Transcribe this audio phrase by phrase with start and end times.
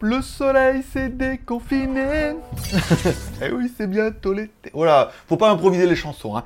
[0.00, 2.32] Le soleil s'est déconfiné.
[3.42, 4.70] eh oui, c'est bientôt l'été.
[4.72, 6.36] Voilà, faut pas improviser les chansons.
[6.36, 6.44] Hein.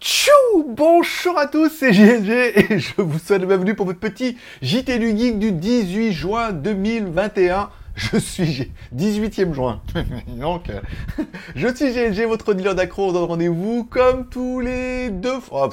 [0.00, 0.30] Tchou
[0.66, 4.98] Bonjour à tous, c'est JLG et je vous souhaite la bienvenue pour votre petit JT
[4.98, 7.70] du Geek du 18 juin 2021.
[7.96, 9.80] Je suis 18e juin.
[10.28, 10.64] Donc,
[11.56, 13.08] je suis GLG, votre dealer d'accro.
[13.08, 15.70] On donne rendez-vous comme tous les deux fois.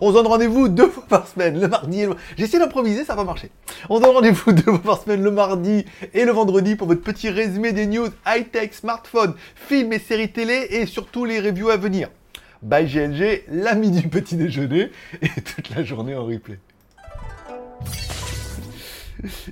[0.00, 2.16] on se donne rendez-vous deux fois par semaine, le mardi et le...
[2.36, 3.50] J'ai essayé d'improviser, ça va marcher.
[3.88, 5.84] On donne rendez-vous deux fois par semaine, le mardi
[6.14, 10.66] et le vendredi pour votre petit résumé des news high-tech, smartphones, films et séries télé
[10.70, 12.08] et surtout les reviews à venir.
[12.62, 14.90] Bye GLG, l'ami du petit déjeuner
[15.22, 16.58] et toute la journée en replay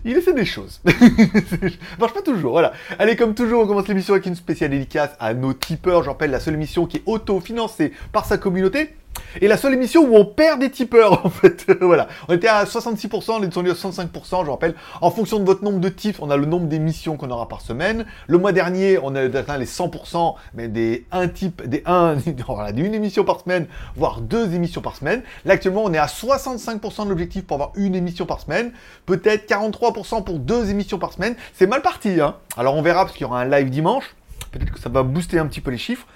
[0.04, 0.80] il essaie des choses.
[1.98, 2.72] marche pas toujours, voilà.
[2.98, 6.02] Allez, comme toujours, on commence l'émission avec une spéciale dédicace à nos tipeurs.
[6.02, 8.94] Je rappelle, la seule émission qui est auto-financée par sa communauté.
[9.40, 11.66] Et la seule émission où on perd des tipeurs, en fait.
[11.80, 12.08] voilà.
[12.28, 14.74] On était à 66%, on est descendu à 65%, je rappelle.
[15.00, 17.60] En fonction de votre nombre de tips, on a le nombre d'émissions qu'on aura par
[17.60, 18.06] semaine.
[18.26, 22.72] Le mois dernier, on a atteint les 100%, mais des 1 type, des 1, voilà,
[22.72, 25.22] d'une émission par semaine, voire deux émissions par semaine.
[25.44, 28.72] Là, actuellement, on est à 65% de l'objectif pour avoir une émission par semaine.
[29.06, 31.34] Peut-être 43% pour deux émissions par semaine.
[31.54, 32.36] C'est mal parti, hein.
[32.56, 34.14] Alors, on verra parce qu'il y aura un live dimanche.
[34.50, 36.06] Peut-être que ça va booster un petit peu les chiffres.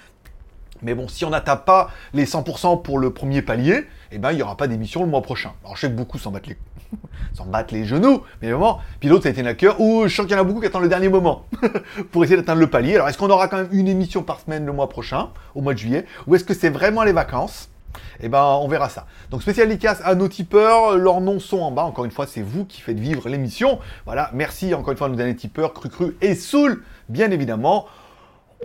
[0.83, 4.35] Mais bon, si on n'atteint pas les 100% pour le premier palier, eh ben, il
[4.35, 5.53] n'y aura pas d'émission le mois prochain.
[5.63, 9.31] Alors, je sais que beaucoup s'en battent les, genoux, mais vraiment, puis l'autre, ça a
[9.31, 11.09] été un cœur, ou je sens qu'il y en a beaucoup qui attendent le dernier
[11.09, 11.45] moment
[12.11, 12.95] pour essayer d'atteindre le palier.
[12.95, 15.73] Alors, est-ce qu'on aura quand même une émission par semaine le mois prochain, au mois
[15.73, 17.69] de juillet, ou est-ce que c'est vraiment les vacances?
[18.21, 19.05] Eh ben, on verra ça.
[19.29, 20.97] Donc, spécial dédicace à nos tipeurs.
[20.97, 21.83] Leurs noms sont en bas.
[21.83, 23.79] Encore une fois, c'est vous qui faites vivre l'émission.
[24.05, 24.29] Voilà.
[24.33, 27.85] Merci encore une fois à nos derniers tipeurs, Cru Cru et Soul, bien évidemment.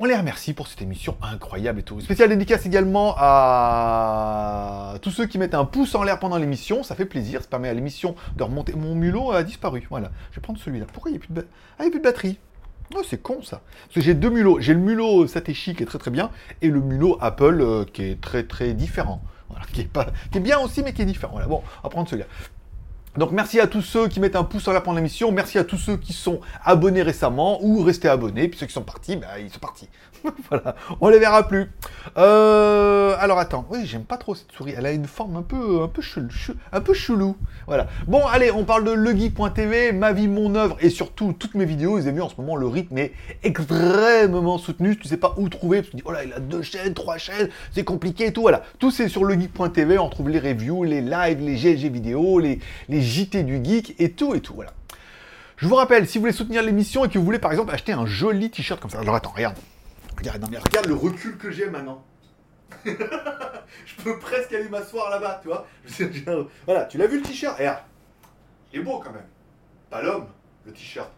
[0.00, 2.00] On les remercie pour cette émission incroyable et tout.
[2.00, 6.84] Spécial dédicace également à tous ceux qui mettent un pouce en l'air pendant l'émission.
[6.84, 7.42] Ça fait plaisir.
[7.42, 8.74] Ça permet à l'émission de remonter.
[8.74, 9.86] Mon mulot a disparu.
[9.90, 10.12] Voilà.
[10.30, 10.86] Je vais prendre celui-là.
[10.92, 11.46] Pourquoi il n'y a plus de,
[11.80, 12.38] ah, plus de batterie
[12.94, 13.62] Oh, c'est con ça.
[13.86, 14.60] Parce que j'ai deux mulots.
[14.60, 16.30] J'ai le mulot Satechi qui est très très bien
[16.62, 19.20] et le mulot Apple euh, qui est très très différent.
[19.48, 21.32] Voilà, qui est, pas, qui est bien aussi mais qui est différent.
[21.32, 22.28] Voilà, bon, on va prendre celui-là.
[23.18, 25.64] Donc merci à tous ceux qui mettent un pouce en l'air pendant l'émission, merci à
[25.64, 29.40] tous ceux qui sont abonnés récemment ou restés abonnés, puis ceux qui sont partis, bah,
[29.40, 29.88] ils sont partis.
[30.50, 31.70] voilà, on les verra plus.
[32.16, 35.82] Euh, alors attends, oui, j'aime pas trop cette souris, elle a une forme un peu,
[35.82, 36.28] un peu chelou,
[36.72, 37.36] un peu chelou.
[37.66, 37.86] Voilà.
[38.06, 41.92] Bon, allez, on parle de legeek.tv, ma vie, mon œuvre et surtout toutes mes vidéos.
[41.92, 43.12] Vous avez vu en ce moment le rythme est
[43.42, 44.96] extrêmement soutenu.
[44.96, 48.26] Tu sais pas où trouver oh là, il a deux chaînes, trois chaînes, c'est compliqué
[48.26, 48.42] et tout.
[48.42, 49.98] Voilà, tout c'est sur legeek.tv.
[49.98, 52.58] On trouve les reviews, les lives, les GLG vidéos, les,
[52.88, 54.54] les JT du geek et tout et tout.
[54.54, 54.72] Voilà.
[55.58, 57.92] Je vous rappelle, si vous voulez soutenir l'émission et que vous voulez par exemple acheter
[57.92, 59.56] un joli t-shirt comme ça, alors attends, regarde.
[60.18, 62.04] Regarde, mais regarde le recul que j'ai maintenant.
[62.84, 65.66] je peux presque aller m'asseoir là-bas, tu vois.
[66.66, 67.56] Voilà, tu l'as vu le t-shirt?
[67.56, 67.82] Regarde.
[68.72, 69.26] Il est beau quand même.
[69.90, 70.26] Pas l'homme,
[70.66, 71.08] le t-shirt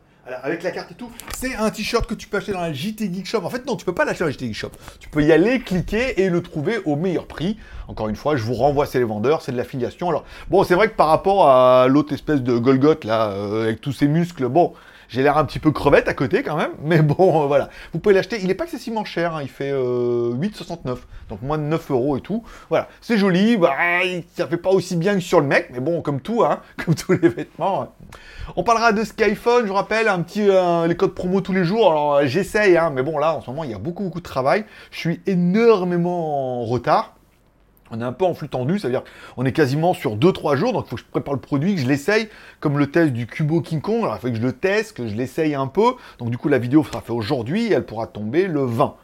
[0.43, 1.11] avec la carte et tout.
[1.35, 3.43] C'est un t-shirt que tu peux acheter dans la JT Geek Shop.
[3.45, 4.71] En fait, non, tu peux pas l'acheter dans la JT Geek Shop.
[4.99, 7.59] Tu peux y aller, cliquer et le trouver au meilleur prix.
[7.89, 10.09] Encore une fois, je vous renvoie, c'est les vendeurs, c'est de l'affiliation.
[10.09, 13.81] Alors, bon, c'est vrai que par rapport à l'autre espèce de Golgoth, là, euh, avec
[13.81, 14.75] tous ses muscles, bon,
[15.11, 17.69] j'ai l'air un petit peu crevette à côté quand même, mais bon, euh, voilà.
[17.93, 18.39] Vous pouvez l'acheter.
[18.41, 19.43] Il n'est pas excessivement cher, hein.
[19.43, 20.95] il fait 8,69, euh,
[21.29, 22.45] donc moins de 9 euros et tout.
[22.69, 23.57] Voilà, c'est joli.
[23.57, 23.75] Bah,
[24.37, 26.95] ça fait pas aussi bien que sur le mec, mais bon, comme tout, hein, comme
[26.95, 27.83] tous les vêtements.
[27.83, 27.89] Hein.
[28.55, 31.65] On parlera de Skyphone, je vous rappelle, un petit euh, les codes promo tous les
[31.65, 31.91] jours.
[31.91, 34.25] Alors j'essaye, hein, mais bon là en ce moment il y a beaucoup beaucoup de
[34.25, 34.65] travail.
[34.93, 37.15] Je suis énormément en retard.
[37.91, 39.03] On est un peu en flux tendu, c'est-à-dire
[39.35, 41.81] qu'on est quasiment sur 2-3 jours, donc il faut que je prépare le produit, que
[41.81, 42.29] je l'essaye,
[42.61, 45.09] comme le test du Cubo King Kong, alors il faut que je le teste, que
[45.09, 48.47] je l'essaye un peu, donc du coup la vidéo sera faite aujourd'hui, elle pourra tomber
[48.47, 48.95] le 20.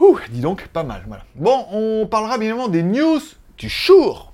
[0.00, 1.22] Ouh, dis donc, pas mal, voilà.
[1.36, 3.20] Bon, on parlera bien évidemment des news
[3.56, 4.32] du jour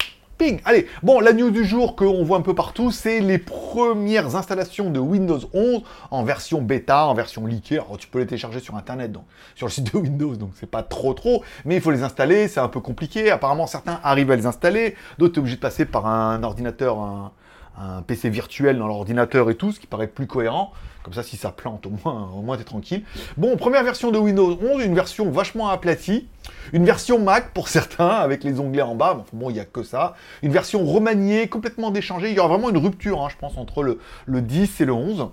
[0.65, 4.89] Allez, bon, la news du jour qu'on voit un peu partout, c'est les premières installations
[4.89, 7.75] de Windows 11 en version bêta, en version leakée.
[7.75, 9.25] Alors, tu peux les télécharger sur Internet, donc,
[9.55, 12.49] sur le site de Windows, donc c'est pas trop trop, mais il faut les installer,
[12.49, 13.31] c'est un peu compliqué.
[13.31, 17.33] Apparemment, certains arrivent à les installer, d'autres, es obligé de passer par un ordinateur, un,
[17.79, 20.73] un PC virtuel dans l'ordinateur et tout, ce qui paraît plus cohérent.
[21.03, 23.05] Comme ça, si ça plante, au moins, au moins t'es tranquille.
[23.39, 26.29] Bon, première version de Windows 11, une version vachement aplatie.
[26.75, 29.25] Une version Mac pour certains, avec les onglets en bas.
[29.33, 30.15] Bon, il n'y a que ça.
[30.43, 32.31] Une version remaniée, complètement déchangée.
[32.31, 34.93] Il y aura vraiment une rupture, hein, je pense, entre le, le 10 et le
[34.93, 35.31] 11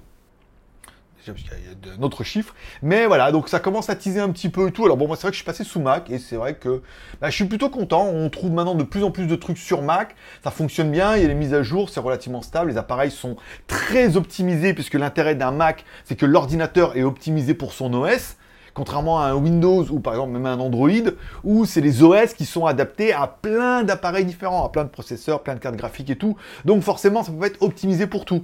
[1.33, 2.53] parce qu'il y a d'autres chiffres.
[2.81, 4.85] Mais voilà, donc ça commence à teaser un petit peu et tout.
[4.85, 6.81] Alors bon, moi c'est vrai que je suis passé sous Mac et c'est vrai que
[7.21, 8.07] bah, je suis plutôt content.
[8.07, 10.15] On trouve maintenant de plus en plus de trucs sur Mac.
[10.43, 12.71] Ça fonctionne bien, il y a les mises à jour, c'est relativement stable.
[12.71, 13.37] Les appareils sont
[13.67, 18.37] très optimisés puisque l'intérêt d'un Mac, c'est que l'ordinateur est optimisé pour son OS
[18.77, 21.09] contrairement à un Windows ou par exemple même un Android,
[21.43, 25.41] où c'est les OS qui sont adaptés à plein d'appareils différents, à plein de processeurs,
[25.41, 26.35] plein de cartes graphiques et tout.
[26.63, 28.43] Donc forcément, ça peut être optimisé pour tout.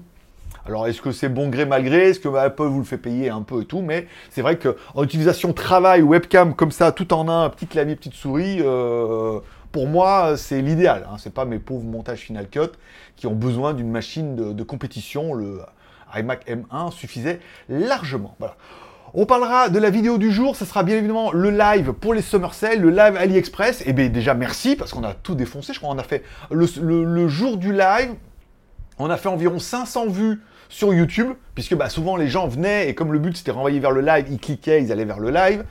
[0.65, 2.10] Alors est-ce que c'est bon gré mal gré?
[2.10, 3.81] Est-ce que Apple vous le fait payer un peu et tout?
[3.81, 8.13] Mais c'est vrai qu'en utilisation travail, webcam comme ça, tout en un, petit clavier, petite
[8.13, 9.39] souris, euh,
[9.74, 11.06] pour moi c'est l'idéal.
[11.12, 11.18] Hein.
[11.19, 12.71] C'est pas mes pauvres montages Final Cut
[13.18, 15.33] qui ont besoin d'une machine de, compétition.
[15.33, 15.60] Le
[16.15, 18.38] iMac M1 suffisait largement.
[19.15, 22.21] On parlera de la vidéo du jour, ce sera bien évidemment le live pour les
[22.21, 23.81] Summer Sale, le live AliExpress.
[23.81, 26.24] Et eh bien déjà merci parce qu'on a tout défoncé, je crois qu'on a fait
[26.50, 28.15] le, jour du live,
[28.98, 32.95] on a fait environ 500 vues sur YouTube, puisque bah, souvent les gens venaient et
[32.95, 35.63] comme le but c'était renvoyer vers le live, ils cliquaient, ils allaient vers le live.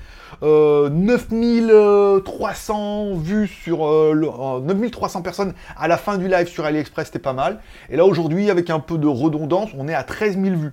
[0.42, 7.06] 9300 euh, vues sur euh, 9300 euh, personnes à la fin du live sur AliExpress,
[7.06, 7.60] c'était pas mal.
[7.90, 10.72] Et là aujourd'hui, avec un peu de redondance, on est à 13 000 vues.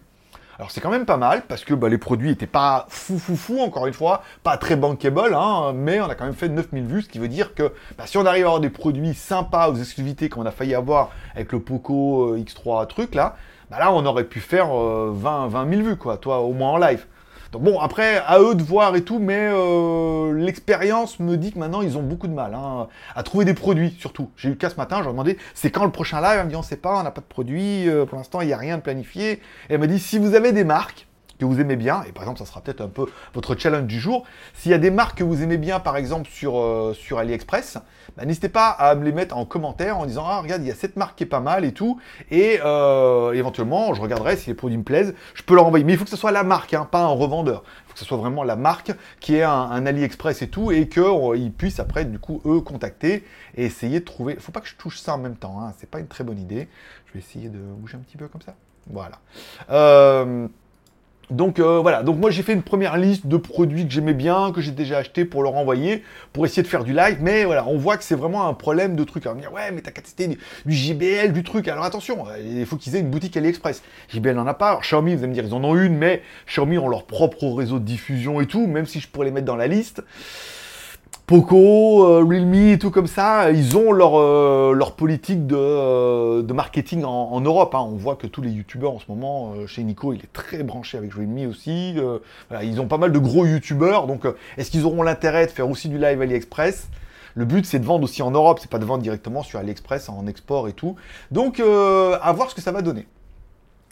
[0.59, 3.37] Alors c'est quand même pas mal parce que bah, les produits n'étaient pas fou fou
[3.37, 6.83] fou, encore une fois, pas très bankable, hein, mais on a quand même fait 9000
[6.83, 9.69] vues, ce qui veut dire que bah, si on arrive à avoir des produits sympas
[9.69, 13.37] aux exclusivités qu'on a failli avoir avec le Poco euh, X3 truc là,
[13.69, 16.77] bah là on aurait pu faire 20, 20 000 vues quoi, toi au moins en
[16.77, 17.05] live.
[17.51, 21.57] Donc bon, après, à eux de voir et tout, mais euh, l'expérience me dit que
[21.57, 24.29] maintenant, ils ont beaucoup de mal hein, à trouver des produits, surtout.
[24.37, 26.37] J'ai eu le cas ce matin, je leur ai demandé, c'est quand le prochain live?
[26.39, 28.47] Elle me dit, on sait pas, on n'a pas de produits, euh, pour l'instant, il
[28.47, 29.31] n'y a rien de planifié.
[29.31, 29.39] Et
[29.69, 31.07] elle m'a dit, si vous avez des marques,
[31.39, 33.99] que vous aimez bien, et par exemple, ça sera peut-être un peu votre challenge du
[33.99, 34.25] jour.
[34.53, 37.77] S'il y a des marques que vous aimez bien, par exemple, sur, euh, AliExpress,
[38.17, 40.71] bah, n'hésitez pas à me les mettre en commentaire en disant Ah, regarde, il y
[40.71, 41.99] a cette marque qui est pas mal et tout.
[42.29, 45.15] Et euh, éventuellement, je regarderai si les produits me plaisent.
[45.33, 45.85] Je peux leur envoyer.
[45.85, 47.63] Mais il faut que ce soit la marque, hein, pas un revendeur.
[47.65, 50.71] Il faut que ce soit vraiment la marque qui est un, AliExpress et tout.
[50.71, 53.25] Et qu'ils puissent après, du coup, eux, contacter
[53.55, 54.33] et essayer de trouver.
[54.33, 55.61] Il faut pas que je touche ça en même temps.
[55.61, 55.73] Hein.
[55.77, 56.67] C'est pas une très bonne idée.
[57.07, 58.55] Je vais essayer de bouger un petit peu comme ça.
[58.89, 59.19] Voilà.
[59.69, 60.47] Euh,
[61.29, 64.51] donc euh, voilà, donc moi j'ai fait une première liste de produits que j'aimais bien,
[64.51, 66.03] que j'ai déjà acheté pour leur envoyer,
[66.33, 68.95] pour essayer de faire du live, mais voilà, on voit que c'est vraiment un problème
[68.95, 69.27] de trucs.
[69.27, 70.37] On va dire, ouais, mais t'as qu'à tester du,
[70.67, 71.67] JBL, du truc.
[71.67, 73.83] Alors attention, il faut qu'ils aient une boutique AliExpress.
[74.11, 74.69] JBL n'en a pas.
[74.69, 77.45] Alors, Xiaomi, vous allez me dire, ils en ont une, mais Xiaomi ont leur propre
[77.49, 80.01] réseau de diffusion et tout, même si je pourrais les mettre dans la liste.
[81.29, 86.41] Poco, euh, Realme et tout comme ça, ils ont leur, euh, leur politique de, euh,
[86.41, 87.75] de marketing en, Europe.
[87.75, 87.85] Hein.
[87.87, 90.97] On voit que tous les youtubeurs en ce moment, chez Nico, il est très branché
[90.97, 91.95] avec Realme aussi.
[92.63, 94.25] ils ont pas mal de gros youtubeurs, donc
[94.57, 96.89] est-ce qu'ils auront l'intérêt de faire aussi du live AliExpress?
[97.35, 100.09] Le but, c'est de vendre aussi en Europe, c'est pas de vendre directement sur AliExpress
[100.09, 100.95] en export et tout.
[101.29, 103.05] Donc, à voir ce que ça va donner.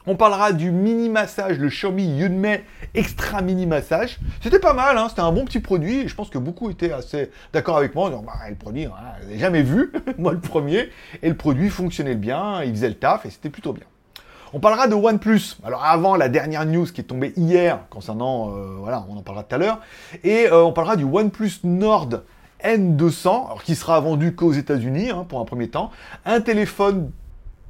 [0.09, 2.63] On parlera du mini massage, le Xiaomi Yunmei
[2.93, 4.19] Extra Mini Massage.
[4.41, 6.07] C'était pas mal, hein, c'était un bon petit produit.
[6.07, 8.09] Je pense que beaucoup étaient assez d'accord avec moi.
[8.09, 10.91] bah, le produit, hein, je l'ai jamais vu, moi le premier.
[11.21, 13.83] Et le produit fonctionnait bien, il faisait le taf et c'était plutôt bien.
[14.53, 15.57] On parlera de OnePlus.
[15.65, 19.43] Alors avant la dernière news qui est tombée hier concernant, euh, voilà, on en parlera
[19.43, 19.81] tout à l'heure.
[20.23, 22.21] Et euh, on parlera du OnePlus Nord
[22.63, 25.91] N200, alors qui sera vendu qu'aux États-Unis hein, pour un premier temps.
[26.23, 27.11] Un téléphone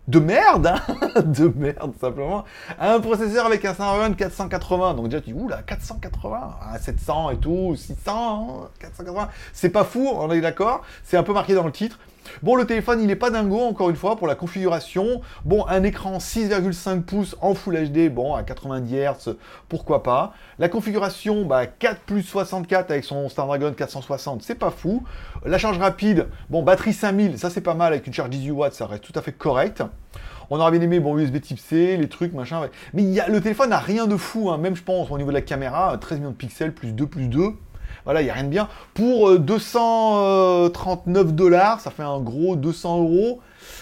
[0.08, 1.22] de merde, hein.
[1.22, 2.46] De merde simplement,
[2.80, 4.94] un processeur avec un Snapdragon 480.
[4.94, 10.32] Donc déjà tu dis, oula, 480, 700 et tout, 600, 480, c'est pas fou, on
[10.32, 12.00] est d'accord, c'est un peu marqué dans le titre.
[12.44, 15.22] Bon, le téléphone, il n'est pas dingo, encore une fois, pour la configuration.
[15.46, 19.36] Bon, un écran 6,5 pouces en Full HD, bon, à 90 Hz,
[19.70, 20.34] pourquoi pas.
[20.60, 25.04] La configuration, bah, 4 plus 64 avec son Snapdragon 460, c'est pas fou.
[25.46, 28.74] La charge rapide, bon, batterie 5000, ça c'est pas mal, avec une charge 18 watts,
[28.74, 29.84] ça reste tout à fait correct.
[30.50, 32.70] On aurait bien aimé, bon, USB type C, les trucs, machin.
[32.94, 34.58] Mais y a, le téléphone n'a rien de fou, hein.
[34.58, 37.28] même je pense, au niveau de la caméra, 13 millions de pixels, plus 2, plus
[37.28, 37.54] 2.
[38.08, 38.70] Voilà, il n'y a rien de bien.
[38.94, 43.42] Pour 239 euh, dollars, ça fait un gros 200 euros.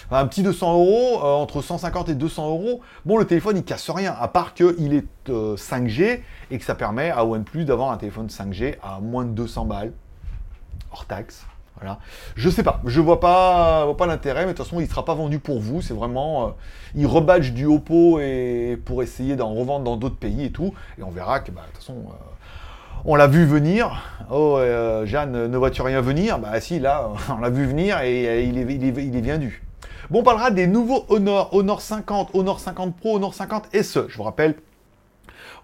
[0.10, 2.82] un petit 200 euros, euh, entre 150 et 200 euros.
[3.06, 6.18] Bon, le téléphone, il casse rien, à part qu'il est 5G euh,
[6.50, 9.94] et que ça permet à OnePlus d'avoir un téléphone 5G à moins de 200 balles,
[10.92, 11.46] hors taxe.
[11.76, 12.00] Voilà.
[12.36, 15.06] Je sais pas, je vois pas, vois pas l'intérêt, mais de toute façon, il sera
[15.06, 15.84] pas vendu pour vous.
[15.84, 16.56] C'est vraiment,
[16.96, 20.74] il rebadge du Oppo et pour essayer d'en revendre dans d'autres pays et tout.
[20.98, 22.06] Et on verra que, bah, de toute façon,
[23.04, 24.02] on l'a vu venir.
[24.32, 26.40] Oh, euh, Jeanne, ne vois-tu rien venir?
[26.40, 29.38] Bah si, là, on l'a vu venir et euh, il, est, il, il est bien
[29.38, 29.62] dû.
[30.10, 34.06] Bon, on parlera des nouveaux Honor, Honor 50, Honor 50 Pro, Honor 50 SE.
[34.08, 34.56] Je vous rappelle,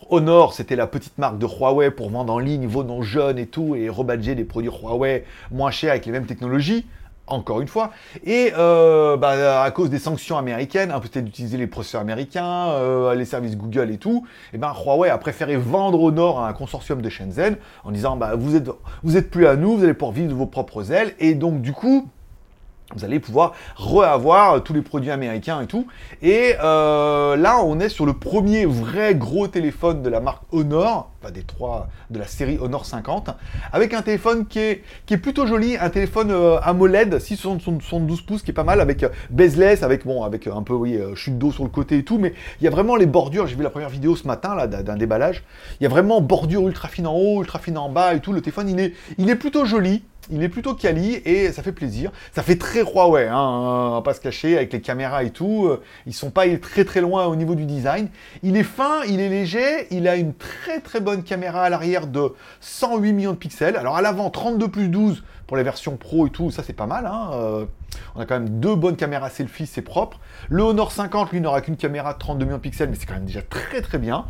[0.09, 3.45] Honor, c'était la petite marque de Huawei pour vendre en ligne vos noms jeunes et
[3.45, 6.85] tout, et rebadger des produits Huawei moins chers avec les mêmes technologies
[7.33, 7.91] encore une fois.
[8.25, 13.25] Et euh, bah, à cause des sanctions américaines, peut-être d'utiliser les processeurs américains, euh, les
[13.25, 16.53] services Google et tout, et eh ben Huawei a préféré vendre au nord à un
[16.53, 18.69] consortium de Shenzhen en disant bah, vous êtes
[19.03, 21.13] vous êtes plus à nous, vous allez pouvoir vivre de vos propres ailes.
[21.19, 22.07] Et donc du coup,
[22.95, 25.87] vous allez pouvoir reavoir tous les produits américains et tout.
[26.21, 31.11] Et euh, là, on est sur le premier vrai gros téléphone de la marque Honor,
[31.21, 33.31] pas des trois de la série Honor 50,
[33.71, 38.53] avec un téléphone qui est, plutôt joli, un téléphone euh, AMOLED 672 pouces qui est
[38.53, 40.75] pas mal, avec euh, bezeless, avec un peu
[41.15, 43.47] chute d'eau sur le côté et tout, mais il y a vraiment les bordures.
[43.47, 45.43] J'ai vu la première vidéo ce matin là d'un déballage.
[45.79, 48.33] Il y a vraiment bordure ultra fine en haut, ultra fine en bas et tout.
[48.33, 52.11] Le téléphone, il il est plutôt joli il est plutôt quali et ça fait plaisir.
[52.33, 55.67] Ça fait très Huawei, hein, on va pas se cacher, avec les caméras et tout.
[55.67, 58.09] Euh, ils sont pas très très loin au niveau du design.
[58.43, 62.07] Il est fin, il est léger, il a une très très bonne caméra à l'arrière
[62.07, 63.75] de 108 millions de pixels.
[63.75, 66.87] Alors à l'avant, 32 plus 12 pour les versions pro et tout, ça c'est pas
[66.87, 67.05] mal.
[67.05, 67.31] Hein.
[67.33, 67.65] Euh,
[68.15, 70.19] on a quand même deux bonnes caméras selfie, c'est propre.
[70.49, 73.15] Le Honor 50, lui, n'aura qu'une caméra de 32 millions de pixels, mais c'est quand
[73.15, 74.25] même déjà très très bien.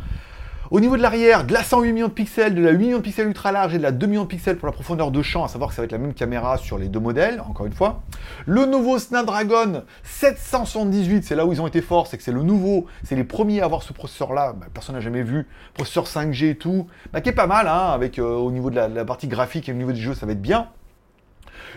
[0.72, 3.02] Au niveau de l'arrière, de la 108 millions de pixels, de la 8 millions de
[3.02, 5.44] pixels ultra large et de la 2 millions de pixels pour la profondeur de champ,
[5.44, 7.74] à savoir que ça va être la même caméra sur les deux modèles, encore une
[7.74, 8.00] fois.
[8.46, 12.42] Le nouveau Snapdragon 778, c'est là où ils ont été forts, c'est que c'est le
[12.42, 16.48] nouveau, c'est les premiers à avoir ce processeur-là, bah, personne n'a jamais vu, processeur 5G
[16.48, 19.28] et tout, bah, qui est pas mal, hein, avec euh, au niveau de la, partie
[19.28, 20.68] graphique et au niveau du jeu, ça va être bien.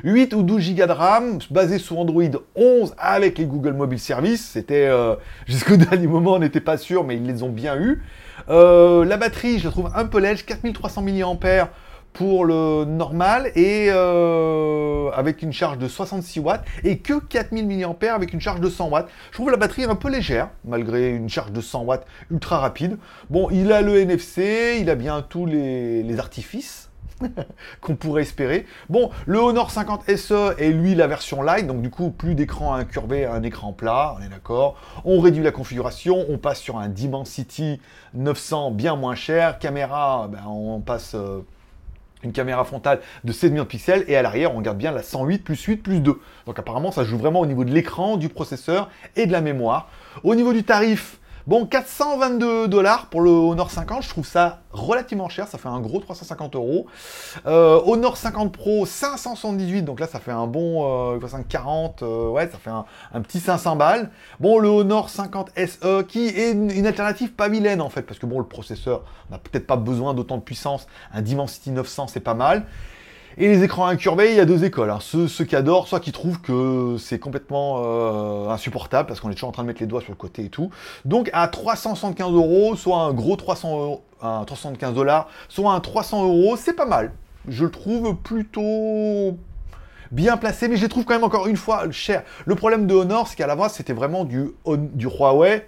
[0.05, 2.23] 8 ou 12 Go de RAM, basé sur Android
[2.55, 4.45] 11 avec les Google Mobile Service.
[4.45, 8.01] C'était euh, jusqu'au dernier moment, on n'était pas sûr, mais ils les ont bien eu.
[8.49, 11.69] Euh, la batterie, je la trouve un peu lège, 4300 mAh
[12.13, 18.13] pour le normal et euh, avec une charge de 66 watts et que 4000 mAh
[18.13, 19.09] avec une charge de 100 watts.
[19.31, 22.97] Je trouve la batterie un peu légère malgré une charge de 100 watts ultra rapide.
[23.29, 26.84] Bon, il a le NFC, il a bien tous les artifices
[27.81, 28.65] qu'on pourrait espérer.
[28.89, 32.73] Bon, le Honor 50 SE est lui la version light, donc du coup plus d'écran
[32.73, 34.77] incurvé, un écran plat, on est d'accord.
[35.05, 37.79] On réduit la configuration, on passe sur un Dimensity
[38.13, 39.59] 900 bien moins cher.
[39.59, 41.41] Caméra, ben, on passe euh,
[42.23, 45.03] une caméra frontale de 16 millions de pixels et à l'arrière on garde bien la
[45.03, 46.19] 108 plus 8 plus 2.
[46.45, 49.89] Donc apparemment ça joue vraiment au niveau de l'écran, du processeur et de la mémoire.
[50.23, 55.29] Au niveau du tarif, Bon, 422 dollars pour le Honor 50, je trouve ça relativement
[55.29, 56.87] cher, ça fait un gros 350 euros.
[57.45, 62.49] Euh, Honor 50 Pro, 578, donc là ça fait un bon 40, euh, euh, ouais,
[62.49, 64.09] ça fait un, petit 500 balles.
[64.39, 68.25] Bon, le Honor 50 SE, qui est une, alternative pas vilaine en fait, parce que
[68.25, 72.33] bon, le processeur n'a peut-être pas besoin d'autant de puissance, un Dimensity 900 c'est pas
[72.33, 72.65] mal.
[73.37, 74.89] Et les écrans incurvés, il y a deux écoles.
[74.89, 74.99] Hein.
[75.01, 79.49] Ceux, qui adorent, soit qui trouvent que c'est complètement euh, insupportable parce qu'on est toujours
[79.49, 80.69] en train de mettre les doigts sur le côté et tout.
[81.03, 86.23] Donc à 375 euros, soit un gros 300 euros, un 375 dollars, soit un 300
[86.23, 87.11] euros, c'est pas mal.
[87.49, 89.37] Je le trouve plutôt
[90.11, 92.23] bien placé, mais je les trouve quand même encore une fois cher.
[92.45, 95.67] Le problème de Honor, c'est qu'à la base, c'était vraiment du Huawei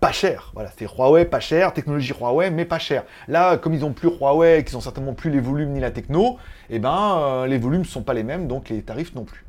[0.00, 0.50] pas cher.
[0.54, 3.04] Voilà, c'est Huawei pas cher, technologie Huawei, mais pas cher.
[3.28, 6.38] Là, comme ils n'ont plus Huawei, qu'ils n'ont certainement plus les volumes ni la techno,
[6.70, 9.44] eh ben, euh, les volumes ne sont pas les mêmes, donc les tarifs non plus.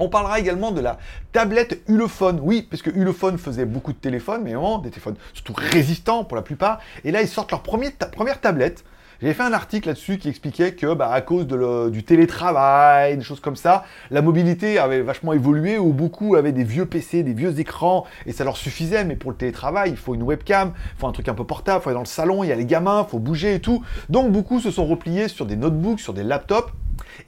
[0.00, 0.98] On parlera également de la
[1.32, 2.38] tablette Ulefone.
[2.42, 6.36] Oui, parce que Ulefone faisait beaucoup de téléphones, mais vraiment des téléphones surtout résistants pour
[6.36, 6.78] la plupart.
[7.04, 8.84] Et là, ils sortent leur première tablette
[9.20, 11.46] j'avais fait un article là-dessus qui expliquait que, bah, à cause
[11.90, 16.64] du télétravail, des choses comme ça, la mobilité avait vachement évolué, où beaucoup avaient des
[16.64, 19.04] vieux PC, des vieux écrans, et ça leur suffisait.
[19.04, 21.80] Mais pour le télétravail, il faut une webcam, il faut un truc un peu portable,
[21.80, 23.60] il faut aller dans le salon, il y a les gamins, il faut bouger et
[23.60, 23.82] tout.
[24.08, 26.72] Donc beaucoup se sont repliés sur des notebooks, sur des laptops,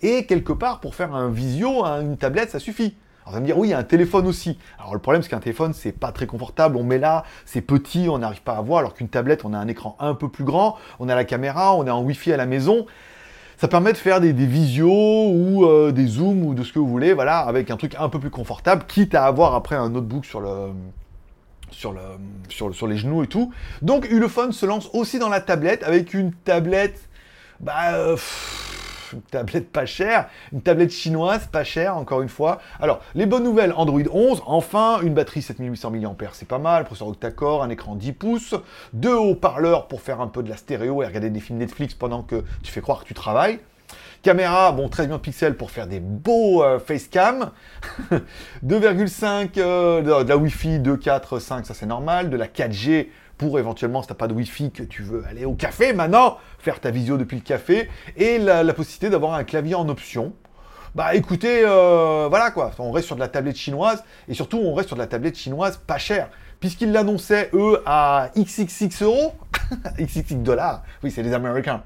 [0.03, 2.95] et quelque part, pour faire un visio, une tablette, ça suffit.
[3.31, 4.59] Alors, va me dire, oui, il y a un téléphone aussi.
[4.81, 6.77] Alors, le problème, c'est qu'un téléphone, c'est pas très confortable.
[6.77, 8.81] On met là, c'est petit, on n'arrive pas à voir.
[8.81, 11.77] Alors qu'une tablette, on a un écran un peu plus grand, on a la caméra,
[11.77, 12.87] on est en Wi-Fi à la maison.
[13.57, 16.89] Ça permet de faire des, visios ou euh, des zooms ou de ce que vous
[16.89, 20.25] voulez, voilà, avec un truc un peu plus confortable, quitte à avoir après un notebook
[20.25, 20.71] sur le,
[21.71, 22.01] sur, le,
[22.49, 23.53] sur, sur les genoux et tout.
[23.81, 27.09] Donc Ulefone se lance aussi dans la tablette avec une tablette,
[27.61, 28.17] bah, euh,
[29.13, 32.61] une tablette pas chère, une tablette chinoise pas chère, encore une fois.
[32.81, 37.09] Alors, les bonnes nouvelles, Android 11, enfin, une batterie 7800 mAh, c'est pas mal, processeur
[37.09, 38.55] octa-core, un écran 10 pouces,
[38.93, 42.23] deux haut-parleurs pour faire un peu de la stéréo et regarder des films Netflix pendant
[42.23, 43.61] que tu fais croire que tu travailles.
[44.23, 47.53] Caméra, bon, 13 millions de pixels pour faire des beaux euh, facecam.
[48.67, 52.29] 2,5 euh, de, la Wi-Fi, 2, 4, 5, ça c'est normal.
[52.29, 53.09] De la 4G
[53.41, 56.79] pour éventuellement, si t'as pas de Wi-Fi, que tu veux aller au café maintenant, faire
[56.79, 60.35] ta visio depuis le café, et la, possibilité d'avoir un clavier en option.
[60.95, 64.75] Bah écoutez, euh, voilà quoi, on reste sur de la tablette chinoise, et surtout on
[64.75, 66.29] reste sur de la tablette chinoise pas chère,
[66.61, 69.35] puisqu'ils l'annonçaient eux à XXX euros,
[69.99, 71.83] XXX dollars, oui c'est les Américains,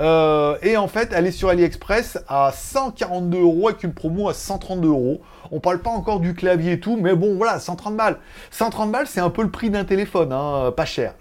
[0.00, 4.34] euh, et en fait elle est sur AliExpress à 142 euros avec une promo à
[4.34, 5.20] 132 euros.
[5.50, 8.18] On parle pas encore du clavier et tout, mais bon, voilà, 130 balles.
[8.50, 11.14] 130 balles, c'est un peu le prix d'un téléphone, hein, pas cher.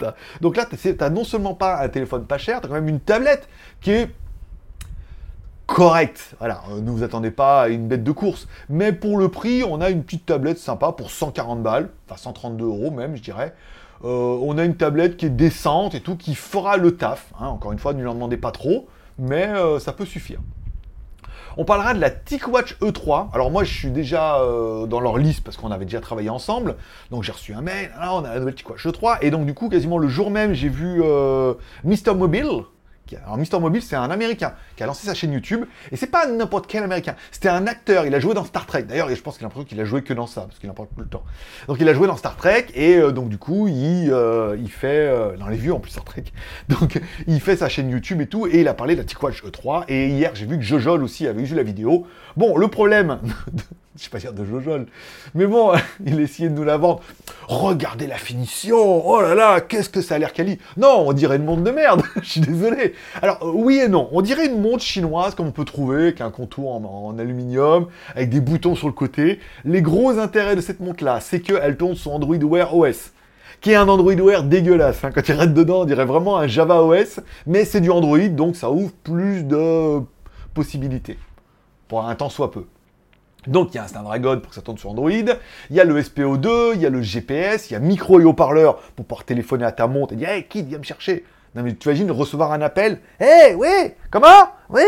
[0.40, 2.88] Donc là, tu n'as non seulement pas un téléphone pas cher, tu as quand même
[2.88, 3.48] une tablette
[3.80, 4.10] qui est
[5.68, 6.34] correct.
[6.40, 8.48] Voilà, euh, ne vous attendez pas à une bête de course.
[8.68, 12.64] Mais pour le prix, on a une petite tablette sympa pour 140 balles, enfin 132
[12.64, 13.54] euros même, je dirais.
[14.04, 17.32] Euh, on a une tablette qui est décente et tout, qui fera le taf.
[17.38, 17.46] Hein.
[17.46, 20.40] Encore une fois, ne lui en demandez pas trop, mais euh, ça peut suffire.
[21.56, 23.28] On parlera de la TicWatch E3.
[23.32, 24.38] Alors moi, je suis déjà
[24.88, 26.76] dans leur liste parce qu'on avait déjà travaillé ensemble.
[27.10, 27.90] Donc j'ai reçu un mail.
[27.98, 29.18] Alors on a la nouvelle TicWatch E3.
[29.22, 31.02] Et donc du coup, quasiment le jour même, j'ai vu
[31.82, 32.14] Mr.
[32.14, 32.62] Mobile
[33.16, 36.26] alors Mister Mobile, c'est un Américain qui a lancé sa chaîne YouTube, et c'est pas
[36.26, 37.14] n'importe quel Américain.
[37.30, 38.82] C'était un acteur, il a joué dans Star Trek.
[38.82, 40.88] D'ailleurs, je pense qu'il a l'impression qu'il a joué que dans ça, parce qu'il parle
[40.88, 41.24] plus le temps.
[41.66, 44.70] Donc il a joué dans Star Trek, et euh, donc du coup, il, euh, il
[44.70, 45.08] fait...
[45.08, 46.24] Euh, dans les vieux en plus, Star Trek.
[46.68, 49.44] Donc il fait sa chaîne YouTube et tout, et il a parlé de la TicWatch
[49.44, 52.06] E3, et hier, j'ai vu que Jojol aussi avait vu la vidéo.
[52.36, 53.18] Bon, le problème
[53.98, 54.86] je sais pas dire de Jojol,
[55.34, 55.72] mais bon,
[56.06, 57.00] il essayait de nous la vendre.
[57.48, 60.58] Regardez la finition, oh là là, qu'est-ce que ça a l'air quali.
[60.76, 62.94] Non, on dirait une montre de merde, je suis désolé.
[63.20, 66.20] Alors, euh, oui et non, on dirait une montre chinoise comme on peut trouver, avec
[66.20, 69.40] un contour en, aluminium, avec des boutons sur le côté.
[69.64, 73.12] Les gros intérêts de cette montre-là, c'est qu'elle tourne sur Android Wear OS
[73.60, 75.02] qui est un Android Wear dégueulasse.
[75.02, 75.10] Hein.
[75.12, 78.54] Quand tu rentres dedans, on dirait vraiment un Java OS, mais c'est du Android, donc
[78.54, 79.98] ça ouvre plus de
[80.54, 81.18] possibilités.
[81.88, 82.66] Pour un temps soit peu.
[83.48, 85.36] Donc il y a un Snapdragon pour que ça tourne sur Android, il
[85.70, 88.76] y a le SPO2, il y a le GPS, il y a micro et haut-parleur
[88.94, 91.24] pour pouvoir téléphoner à ta montre et dire Hey, qui vient me chercher
[91.54, 94.82] Non mais tu imagines recevoir un appel Hey, oui, comment Oui,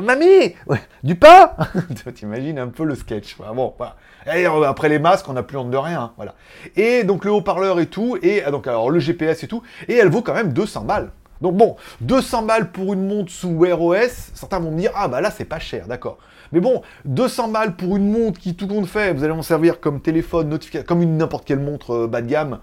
[0.00, 0.54] mamie
[1.02, 1.50] Du pain?
[2.14, 3.36] Tu imagines un peu le sketch.
[3.38, 3.74] bon,
[4.64, 6.02] après les masques, on n'a plus honte de rien.
[6.02, 6.36] Hein, voilà.
[6.76, 9.94] Et donc le haut-parleur et tout, et ah, donc alors le GPS et tout, et
[9.94, 11.10] elle vaut quand même 200 balles.
[11.40, 15.08] Donc bon, 200 balles pour une montre sous Wear OS, certains vont me dire, ah
[15.08, 16.18] bah là c'est pas cher, d'accord.
[16.52, 19.80] Mais bon, 200 balles pour une montre qui tout compte fait, vous allez en servir
[19.80, 22.58] comme téléphone, notification, comme une n'importe quelle montre euh, bas de gamme.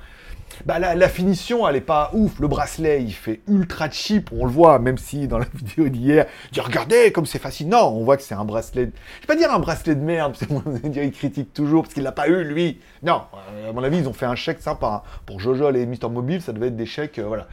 [0.66, 2.40] Bah la, finition, elle est pas ouf.
[2.40, 6.26] Le bracelet, il fait ultra cheap, on le voit, même si dans la vidéo d'hier,
[6.52, 7.70] dit regardez comme c'est facile.
[7.70, 8.92] Non, on voit que c'est un bracelet.
[9.22, 12.04] Je vais pas dire un bracelet de merde, parce que il critique toujours parce qu'il
[12.04, 12.80] l'a pas eu lui.
[13.02, 15.10] Non, euh, à mon avis, ils ont fait un chèque sympa hein.
[15.26, 17.48] pour Jojo et Mister Mobile, ça devait être des chèques, euh, voilà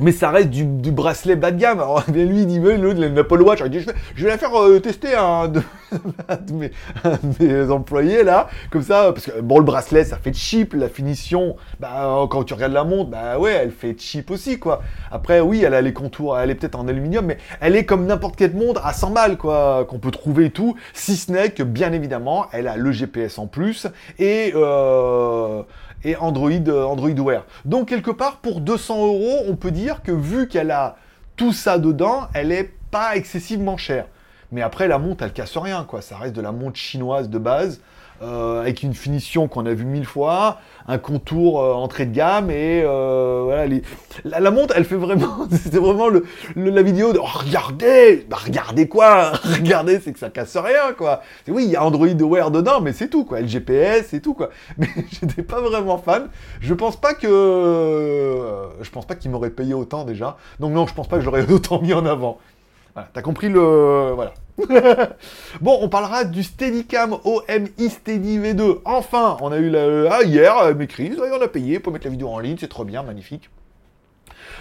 [0.00, 1.78] mais ça reste du, bracelet bas de gamme.
[1.78, 3.60] Alors, lui, il dit, l'autre, il Apple Watch.
[3.64, 3.86] Il dit,
[4.16, 5.62] je vais, la faire euh, tester un de,
[6.52, 8.48] mes, employés, là.
[8.70, 10.74] Comme ça, parce que, bon, le bracelet, ça fait cheap.
[10.74, 14.82] La finition, bah, quand tu regardes la montre, bah ouais, elle fait cheap aussi, quoi.
[15.12, 18.04] Après, oui, elle a les contours, elle est peut-être en aluminium, mais elle est comme
[18.06, 20.74] n'importe quelle montre à 100 balles, quoi, qu'on peut trouver et tout.
[20.92, 23.86] Si ce n'est que, bien évidemment, elle a le GPS en plus.
[24.18, 25.62] Et, euh,
[26.20, 27.44] Android, euh, Android Wear.
[27.64, 30.96] Donc quelque part, pour 200 euros, on peut dire que vu qu'elle a
[31.36, 34.06] tout ça dedans, elle est pas excessivement chère.
[34.52, 36.00] Mais après, la montre, elle casse rien, quoi.
[36.00, 37.80] Ça reste de la montre chinoise de base.
[38.22, 42.48] Euh, avec une finition qu'on a vu mille fois, un contour euh, entrée de gamme
[42.48, 43.66] et euh, voilà
[44.24, 46.06] la, montre elle fait vraiment c'était vraiment
[46.54, 51.22] la vidéo de oh, regardez bah regardez quoi regardez c'est que ça casse rien quoi.
[51.48, 53.40] Oui il y a Android Wear dedans mais c'est tout quoi.
[53.40, 54.50] Le GPS c'est tout quoi.
[54.78, 56.28] Mais j'étais pas vraiment fan.
[56.60, 57.28] Je pense pas que
[58.80, 60.36] je pense pas qu'il m'aurait payé autant déjà.
[60.60, 62.38] Donc non je pense pas que j'aurais autant mis en avant.
[62.94, 64.12] Voilà, t'as compris le...
[64.14, 64.34] Voilà.
[65.60, 68.80] bon, on parlera du Steadicam OMI Steady V2.
[68.84, 70.14] Enfin, on a eu la...
[70.14, 72.84] Ah, hier, elle m'écrit, on a payé pour mettre la vidéo en ligne, c'est trop
[72.84, 73.50] bien, magnifique.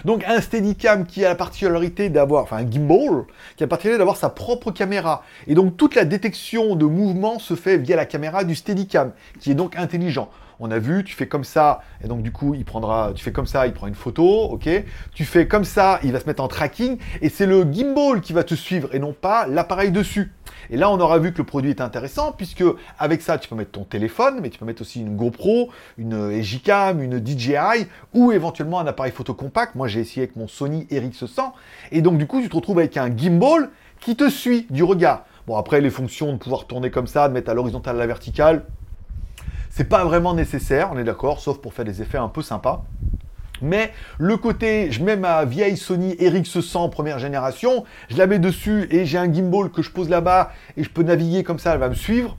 [0.06, 3.26] Donc un Steadicam qui a la particularité d'avoir, enfin un gimbal,
[3.56, 5.24] qui a la particularité d'avoir sa propre caméra.
[5.48, 9.52] Et donc toute la détection de mouvement se fait via la caméra du Steadicam, qui
[9.52, 10.30] est donc intelligent.
[10.66, 13.34] On a vu, tu fais comme ça, et donc du coup, il prendra, tu fais
[13.34, 14.70] comme ça, il prend une photo, ok
[15.14, 18.32] Tu fais comme ça, il va se mettre en tracking, et c'est le gimbal qui
[18.32, 20.32] va te suivre, et non pas l'appareil dessus.
[20.70, 22.64] Et là, on aura vu que le produit est intéressant, puisque
[22.98, 26.32] avec ça, tu peux mettre ton téléphone, mais tu peux mettre aussi une GoPro, une
[26.32, 29.76] Egicam, une DJI, ou éventuellement un appareil photo compact.
[29.76, 31.52] Moi, j'ai essayé avec mon Sony RX100,
[31.92, 35.26] et donc du coup, tu te retrouves avec un gimbal qui te suit du regard.
[35.46, 38.08] Bon, après, les fonctions de pouvoir tourner comme ça, de mettre à l'horizontale à la
[38.08, 38.64] verticale,
[39.76, 42.86] c'est pas vraiment nécessaire, on est d'accord, sauf pour faire des effets un peu sympas.
[43.60, 48.88] Mais le côté, je mets ma vieille Sony RX100 première génération, je la mets dessus
[48.92, 51.80] et j'ai un gimbal que je pose là-bas et je peux naviguer comme ça, elle
[51.80, 52.38] va me suivre.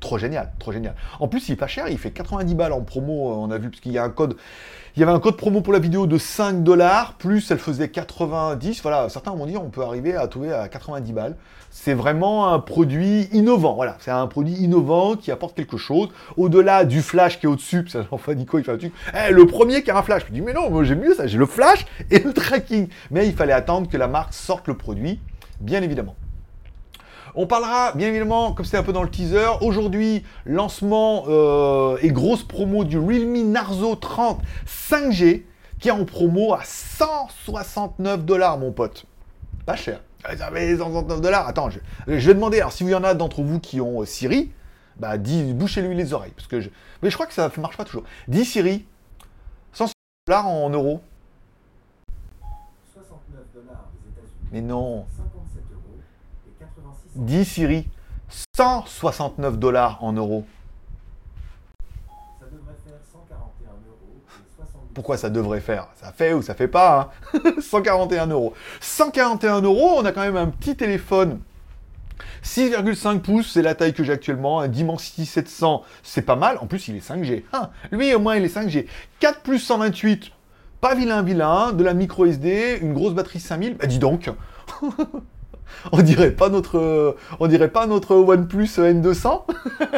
[0.00, 0.94] Trop génial, trop génial.
[1.20, 3.58] En plus, il est pas cher, il fait 90 balles en promo, euh, on a
[3.58, 4.36] vu, parce qu'il y a un code
[4.96, 7.90] il y avait un code promo pour la vidéo de 5 dollars, plus elle faisait
[7.90, 8.80] 90.
[8.80, 11.36] Voilà, certains vont dire on peut arriver à trouver à 90 balles.
[11.70, 13.74] C'est vraiment un produit innovant.
[13.74, 16.08] Voilà, c'est un produit innovant qui apporte quelque chose.
[16.38, 18.94] Au-delà du flash qui est au-dessus, enfin Nico il fait un truc.
[19.12, 20.22] Eh, le premier qui a un flash.
[20.28, 22.88] Je dis mais non, moi j'ai mieux ça, j'ai le flash et le tracking.
[23.10, 25.20] Mais il fallait attendre que la marque sorte le produit,
[25.60, 26.16] bien évidemment.
[27.38, 32.08] On parlera bien évidemment, comme c'est un peu dans le teaser, aujourd'hui, lancement euh, et
[32.08, 35.42] grosse promo du Realme Narzo 30 5G
[35.78, 39.04] qui est en promo à 169 dollars, mon pote.
[39.66, 40.00] Pas cher.
[40.38, 41.46] Ça fait 169 dollars.
[41.46, 44.00] Attends, je, je vais demander, alors si vous y en a d'entre vous qui ont
[44.00, 44.50] euh, Siri,
[44.96, 46.32] bah dis, bouchez-lui les oreilles.
[46.34, 46.70] Parce que je...
[47.02, 48.04] Mais je crois que ça ne marche pas toujours.
[48.28, 48.86] Dis Siri,
[49.74, 49.92] 169
[50.26, 51.02] dollars en euros.
[52.94, 55.04] 69 dollars des États-Unis, Mais non.
[55.14, 55.35] 57 euros et
[57.16, 57.24] 86 cents.
[57.24, 57.88] Dis Siri,
[58.56, 60.44] 169 dollars en euros.
[62.40, 65.88] Ça devrait faire 141 euros et 70 Pourquoi ça devrait faire?
[65.96, 67.40] Ça fait ou ça fait pas hein?
[67.60, 68.54] 141 euros.
[68.80, 71.40] 141 euros, on a quand même un petit téléphone
[72.44, 74.60] 6,5 pouces, c'est la taille que j'ai actuellement.
[74.60, 76.58] Un Dimensity 700, c'est pas mal.
[76.60, 77.42] En plus, il est 5G.
[77.52, 78.86] Ah, lui, au moins, il est 5G.
[79.20, 80.30] 4 plus 128,
[80.80, 81.72] pas vilain, vilain.
[81.72, 83.76] De la micro SD, une grosse batterie 5000.
[83.76, 84.30] Bah, dis donc
[85.92, 89.44] On dirait pas notre, euh, on dirait pas notre OnePlus N200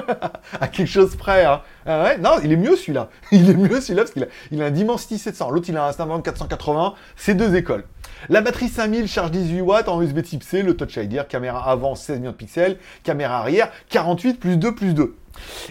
[0.60, 1.44] à quelque chose près.
[1.44, 1.60] Hein.
[1.86, 3.08] Ah non, il est mieux celui-là.
[3.32, 5.50] Il est mieux celui-là parce qu'il a, il a un Dimensity 700.
[5.50, 6.94] L'autre, il a un Snapdragon 480.
[7.16, 7.84] C'est deux écoles.
[8.28, 11.94] La batterie 5000 charge 18 watts en USB type C, le Touch ID, caméra avant
[11.94, 15.14] 16 millions de pixels, caméra arrière 48 plus 2 plus 2.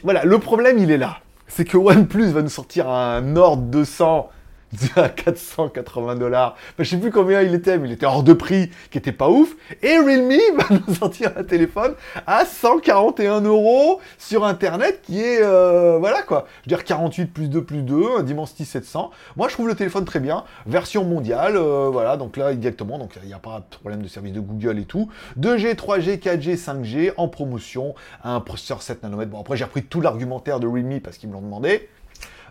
[0.03, 1.19] Voilà, le problème il est là.
[1.47, 4.29] C'est que OnePlus va nous sortir un Nord 200
[4.95, 6.55] à 480 dollars.
[6.73, 9.11] Enfin, je sais plus combien il était, mais il était hors de prix, qui était
[9.11, 9.55] pas ouf.
[9.81, 11.93] Et Realme va nous sortir un téléphone
[12.25, 16.47] à 141 euros sur Internet, qui est, euh, voilà quoi.
[16.65, 19.11] Je veux dire 48 plus 2 plus 2, un Dimensity 700.
[19.35, 20.43] Moi, je trouve le téléphone très bien.
[20.65, 22.17] Version mondiale, euh, voilà.
[22.17, 24.85] Donc là, directement, donc il n'y a pas de problème de service de Google et
[24.85, 25.09] tout.
[25.39, 27.95] 2G, 3G, 4G, 5G en promotion.
[28.23, 29.31] Un processeur 7 nanomètres.
[29.31, 31.89] Bon, après, j'ai repris tout l'argumentaire de Realme parce qu'ils me l'ont demandé.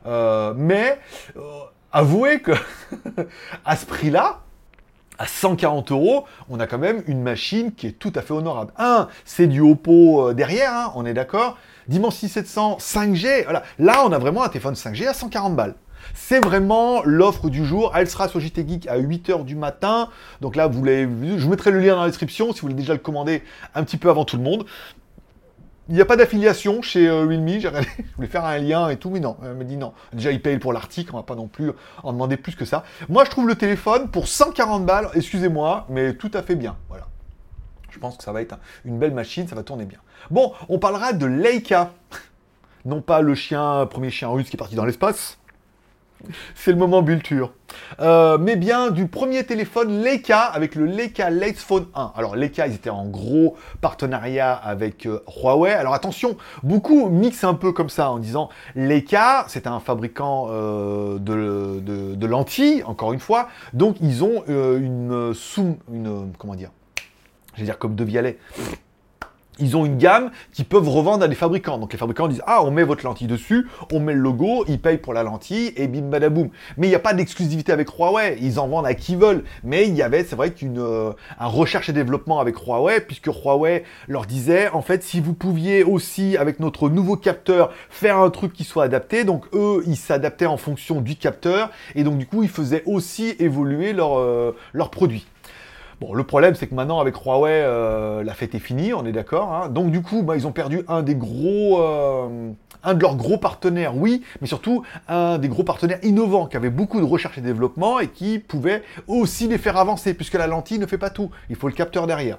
[0.07, 0.99] Euh, mais
[1.93, 2.53] avouez que
[3.65, 4.41] à ce prix-là,
[5.19, 8.73] à 140 euros, on a quand même une machine qui est tout à fait honorable.
[8.77, 11.57] Un, c'est du Oppo euh, derrière, hein, on est d'accord.
[11.89, 13.63] Dimensity 700, 5G, voilà.
[13.79, 15.75] Là, on a vraiment un téléphone 5G à 140 balles.
[16.15, 17.93] C'est vraiment l'offre du jour.
[17.95, 20.09] Elle sera sur JT Geek à 8h du matin.
[20.41, 21.39] Donc là, vous l'avez vu.
[21.39, 23.43] Je vous mettrai le lien dans la description si vous voulez déjà le commander
[23.75, 24.67] un petit peu avant tout le monde.
[25.89, 27.29] Il n'y a pas d'affiliation chez euh.
[27.31, 27.69] J'ai je
[28.17, 29.37] voulais faire un lien et tout, mais non.
[29.43, 29.93] Elle me dit non.
[30.13, 31.71] Déjà, ils payent pour l'article, on va pas non plus
[32.03, 32.83] en demander plus que ça.
[33.09, 36.77] Moi, je trouve le téléphone pour 140 balles, excusez-moi, mais tout à fait bien.
[36.89, 37.07] Voilà.
[37.91, 39.99] Je pense que ça va être un- une belle machine, ça va tourner bien.
[40.31, 41.93] Bon, on parlera de Leica.
[42.85, 45.39] Non pas le chien, premier chien russe qui est parti dans l'espace.
[46.55, 47.53] C'est le moment Bulture.
[48.01, 52.13] Euh, mais bien du premier téléphone Leica avec le Leica Lite Phone 1.
[52.17, 55.73] Alors Leica, ils étaient en gros partenariat avec euh, Huawei.
[55.73, 61.19] Alors attention, beaucoup mixent un peu comme ça en disant Leica, c'est un fabricant euh,
[61.19, 63.49] de, de- lentilles, encore une fois.
[63.73, 66.71] Donc ils ont une sous, une comment dire,
[67.55, 68.39] je vais dire comme De Vialet.
[69.59, 71.79] Ils ont une gamme qu'ils peuvent revendre à des fabricants.
[71.79, 74.81] Donc les fabricants disent Ah, on met votre lentille dessus, on met le logo, ils
[74.81, 76.51] payent pour la lentille et bim badaboum.
[76.77, 78.39] Mais il n'y a pas d'exclusivité avec Huawei.
[78.41, 79.45] Ils en vendent à qui veulent.
[79.65, 83.27] Mais il y avait, c'est vrai, qu'une euh, un recherche et développement avec Huawei, puisque
[83.27, 88.31] Huawei leur disait En fait, si vous pouviez aussi, avec notre nouveau capteur, faire un
[88.31, 89.25] truc qui soit adapté.
[89.25, 91.71] Donc eux, ils s'adaptaient en fonction du capteur.
[91.95, 95.27] Et donc du coup, ils faisaient aussi évoluer leurs euh, leurs produits.
[96.01, 99.13] Bon, le problème, c'est que maintenant, avec Huawei, euh, la fête est finie, on est
[99.13, 99.53] d'accord.
[99.55, 99.69] hein.
[99.71, 102.51] Donc, du coup, bah, ils ont perdu un des gros, euh,
[102.85, 106.69] un de leurs gros partenaires, oui, mais surtout un des gros partenaires innovants qui avait
[106.69, 110.79] beaucoup de recherche et développement et qui pouvait aussi les faire avancer, puisque la lentille
[110.79, 111.31] ne fait pas tout.
[111.49, 112.37] Il faut le capteur derrière.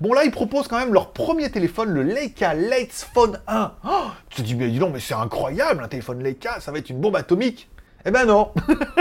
[0.00, 3.72] Bon, là, ils proposent quand même leur premier téléphone, le Leica Lite Phone 1.
[3.86, 3.90] Oh,
[4.30, 6.88] tu te dis, mais dis donc, mais c'est incroyable, un téléphone Leica, ça va être
[6.88, 7.68] une bombe atomique.
[8.06, 8.52] Eh ben non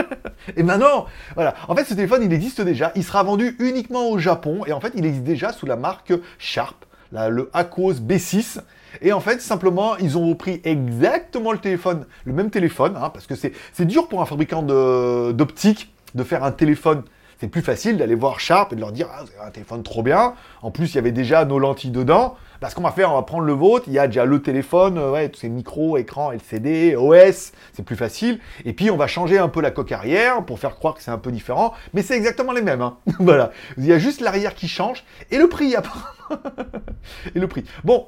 [0.56, 1.56] Eh ben non Voilà.
[1.68, 2.92] En fait, ce téléphone, il existe déjà.
[2.96, 4.62] Il sera vendu uniquement au Japon.
[4.66, 8.60] Et en fait, il existe déjà sous la marque Sharp, le Aquos B6.
[9.02, 13.26] Et en fait, simplement, ils ont repris exactement le téléphone, le même téléphone, hein, parce
[13.26, 17.04] que c'est dur pour un fabricant d'optique de faire un téléphone.
[17.40, 20.36] C'est plus facile d'aller voir Sharp et de leur dire Ah, un téléphone trop bien.
[20.62, 22.36] En plus, il y avait déjà nos lentilles dedans.
[22.64, 23.84] Bah, ce qu'on va faire, on va prendre le vôtre.
[23.88, 27.52] Il y a déjà le téléphone, euh, ouais, tous ces micros, écran, LCD, OS.
[27.74, 28.40] C'est plus facile.
[28.64, 31.12] Et puis, on va changer un peu la coque arrière pour faire croire que c'est
[31.12, 31.74] un peu différent.
[31.94, 32.82] Mais c'est exactement les mêmes.
[32.82, 32.96] hein.
[33.20, 33.52] voilà.
[33.78, 35.04] Il y a juste l'arrière qui change.
[35.30, 36.06] Et le prix, apparemment.
[37.36, 37.66] et le prix.
[37.84, 38.08] Bon,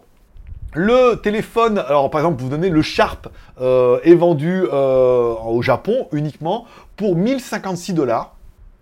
[0.73, 3.27] le téléphone, alors par exemple, vous donnez le Sharp,
[3.59, 6.65] euh, est vendu euh, au Japon uniquement
[6.95, 8.34] pour 1056 dollars.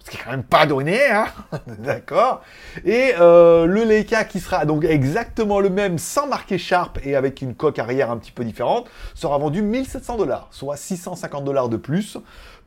[0.03, 1.27] Ce qui est quand même pas donné, hein
[1.79, 2.41] D'accord
[2.83, 7.41] Et euh, le Leica qui sera donc exactement le même sans marquer Sharp et avec
[7.41, 11.77] une coque arrière un petit peu différente sera vendu 1700 dollars, soit 650 dollars de
[11.77, 12.17] plus.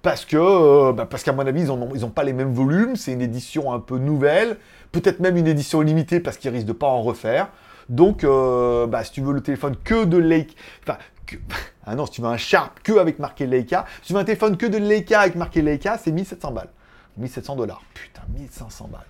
[0.03, 2.53] Parce que, euh, bah, parce qu'à mon avis, ils n'ont ils ont pas les mêmes
[2.53, 2.96] volumes.
[2.96, 4.57] C'est une édition un peu nouvelle,
[4.92, 7.49] peut-être même une édition limitée parce qu'ils risquent de pas en refaire.
[7.88, 10.55] Donc, euh, bah, si tu veux le téléphone que de Leica,
[10.87, 11.37] enfin, que-
[11.87, 14.25] ah non, si tu veux un Sharp que avec marqué Leica, si tu veux un
[14.25, 16.68] téléphone que de Leica avec marqué Leica, c'est 1700 balles.
[17.18, 17.83] 1700 dollars.
[17.94, 19.07] Putain, 1500 balles.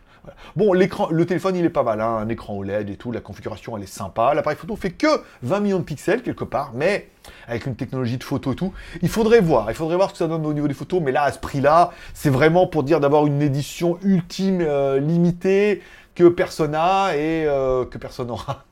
[0.56, 3.20] Bon, l'écran, le téléphone, il est pas mal, hein, un écran OLED et tout, la
[3.20, 4.34] configuration, elle est sympa.
[4.34, 5.06] L'appareil photo fait que
[5.42, 7.10] 20 millions de pixels quelque part, mais
[7.46, 8.72] avec une technologie de photo et tout.
[9.02, 11.12] Il faudrait voir, il faudrait voir ce que ça donne au niveau des photos, mais
[11.12, 15.82] là, à ce prix-là, c'est vraiment pour dire d'avoir une édition ultime, euh, limitée,
[16.14, 18.64] que personne n'a et euh, que personne n'aura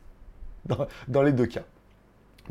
[1.09, 1.63] dans les deux cas.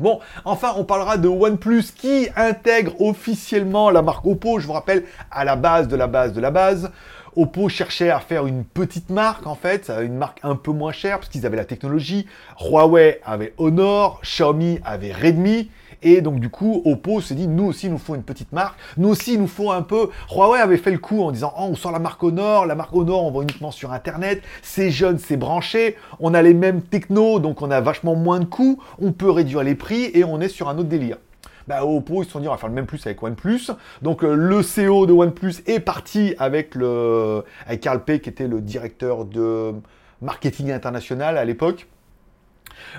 [0.00, 4.58] Bon, enfin, on parlera de OnePlus qui intègre officiellement la marque Oppo.
[4.58, 6.90] Je vous rappelle, à la base de la base de la base,
[7.36, 11.18] Oppo cherchait à faire une petite marque, en fait, une marque un peu moins chère,
[11.18, 12.26] parce qu'ils avaient la technologie.
[12.60, 15.70] Huawei avait Honor, Xiaomi avait Redmi.
[16.02, 18.78] Et donc du coup, Oppo s'est dit, nous aussi, nous faut une petite marque.
[18.96, 20.10] Nous aussi, il nous faut un peu...
[20.34, 22.66] Huawei avait fait le coup en disant, oh, on sort la marque Honor.
[22.66, 24.42] La marque Honor, on va uniquement sur Internet.
[24.62, 25.96] C'est jeune, c'est branché.
[26.20, 28.80] On a les mêmes technos, donc on a vachement moins de coûts.
[29.00, 31.18] On peut réduire les prix et on est sur un autre délire.
[31.66, 33.70] Bah, Oppo, ils se sont dit, on va faire le même plus avec OnePlus.
[34.02, 38.48] Donc, euh, le CEO de OnePlus est parti avec, le, avec Carl Pei, qui était
[38.48, 39.72] le directeur de
[40.20, 41.86] marketing international à l'époque.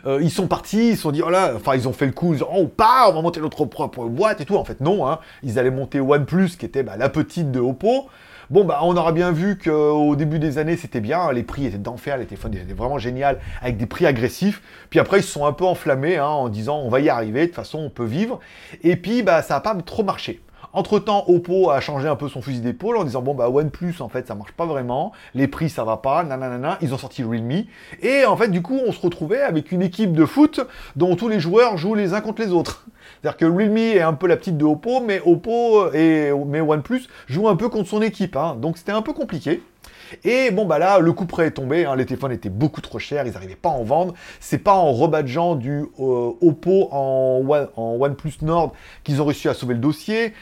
[0.05, 2.33] Euh, ils sont partis, ils se sont dit, oh enfin, ils ont fait le coup,
[2.33, 4.55] ils ont oh, on va monter notre propre boîte et tout.
[4.55, 5.19] En fait, non, hein.
[5.43, 8.09] ils allaient monter OnePlus, qui était bah, la petite de Oppo.
[8.51, 11.79] Bon, bah, on aura bien vu qu'au début des années, c'était bien, les prix étaient
[11.79, 14.61] d'enfer, les téléphones étaient vraiment génial, avec des prix agressifs.
[14.91, 17.41] Puis après, ils se sont un peu enflammés hein, en disant, on va y arriver,
[17.41, 18.39] de toute façon, on peut vivre.
[18.83, 20.41] Et puis, bah, ça n'a pas trop marché.
[20.75, 24.09] Entre-temps, Oppo a changé un peu son fusil d'épaule en disant bon bah OnePlus en
[24.09, 27.63] fait ça marche pas vraiment, les prix ça va pas, nanana, ils ont sorti Realme
[28.01, 30.59] et en fait du coup on se retrouvait avec une équipe de foot
[30.97, 32.85] dont tous les joueurs jouent les uns contre les autres.
[33.21, 37.03] C'est-à-dire que Realme est un peu la petite de Oppo, mais Oppo et mais OnePlus
[37.27, 38.57] jouent un peu contre son équipe, hein.
[38.59, 39.63] donc c'était un peu compliqué.
[40.23, 41.95] Et bon bah là, le coup près est tombé, hein.
[41.95, 44.13] les téléphones étaient beaucoup trop chers, ils n'arrivaient pas à en vendre.
[44.39, 47.41] C'est pas en rebadgeant du euh, Oppo en,
[47.75, 50.33] en OnePlus Nord qu'ils ont réussi à sauver le dossier.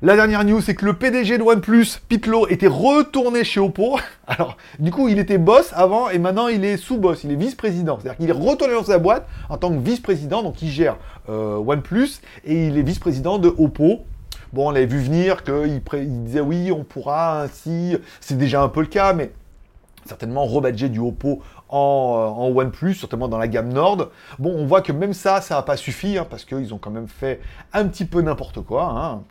[0.00, 3.98] La dernière news, c'est que le PDG de OnePlus, Pitlo, était retourné chez Oppo.
[4.28, 7.98] Alors, du coup, il était boss avant et maintenant il est sous-boss, il est vice-président.
[8.00, 11.56] C'est-à-dire qu'il est retourné dans sa boîte en tant que vice-président, donc il gère euh,
[11.56, 14.04] OnePlus et il est vice-président de Oppo.
[14.52, 18.68] Bon, on avait vu venir qu'il il disait oui, on pourra ainsi, c'est déjà un
[18.68, 19.32] peu le cas, mais
[20.04, 24.10] certainement rebadger du Oppo en, euh, OnePlus, certainement dans la gamme Nord.
[24.38, 26.92] Bon, on voit que même ça, ça n'a pas suffi, hein, parce qu'ils ont quand
[26.92, 27.40] même fait
[27.72, 28.84] un petit peu n'importe quoi.
[28.84, 29.22] Hein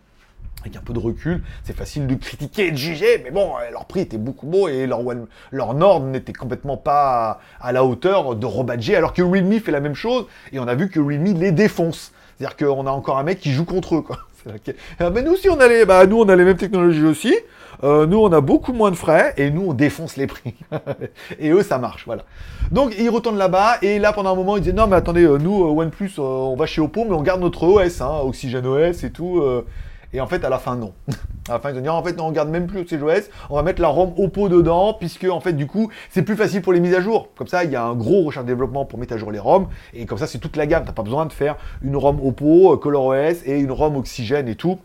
[0.67, 3.71] avec un peu de recul, c'est facile de critiquer et de juger, mais bon, euh,
[3.71, 7.83] leur prix était beaucoup beau et leur, one, leur Nord n'était complètement pas à la
[7.83, 10.99] hauteur de rebadger, alors que Realme fait la même chose, et on a vu que
[10.99, 12.11] Realme les défonce.
[12.37, 14.17] C'est-à-dire qu'on a encore un mec qui joue contre eux, quoi.
[14.99, 17.35] Ah, mais nous aussi, on a les, bah, nous, on a les mêmes technologies aussi.
[17.83, 20.53] Euh, nous, on a beaucoup moins de frais et nous, on défonce les prix.
[21.39, 22.23] et eux, ça marche, voilà.
[22.71, 25.37] Donc, ils retournent là-bas et là, pendant un moment, ils disaient non, mais attendez, euh,
[25.37, 29.11] nous, OnePlus, on va chez Oppo, mais on garde notre OS, hein, Oxygen OS et
[29.11, 29.43] tout.
[30.13, 30.93] Et en fait, à la fin, non.
[31.49, 33.55] à la fin, ils ont dit, en fait, non, on regarde même plus CJOS, on
[33.55, 36.73] va mettre la ROM Oppo dedans, puisque, en fait, du coup, c'est plus facile pour
[36.73, 37.29] les mises à jour.
[37.35, 39.67] Comme ça, il y a un gros recherche développement pour mettre à jour les ROM,
[39.93, 40.83] et comme ça, c'est toute la gamme.
[40.85, 44.55] T'as pas besoin de faire une ROM Oppo, euh, ColorOS et une ROM Oxygène et
[44.55, 44.79] tout.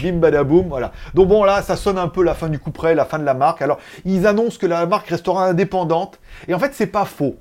[0.00, 0.92] Bim badaboum, voilà.
[1.14, 3.24] Donc bon là, ça sonne un peu la fin du coup près, la fin de
[3.24, 3.60] la marque.
[3.60, 6.18] Alors, ils annoncent que la marque restera indépendante.
[6.48, 7.36] Et en fait, c'est pas faux.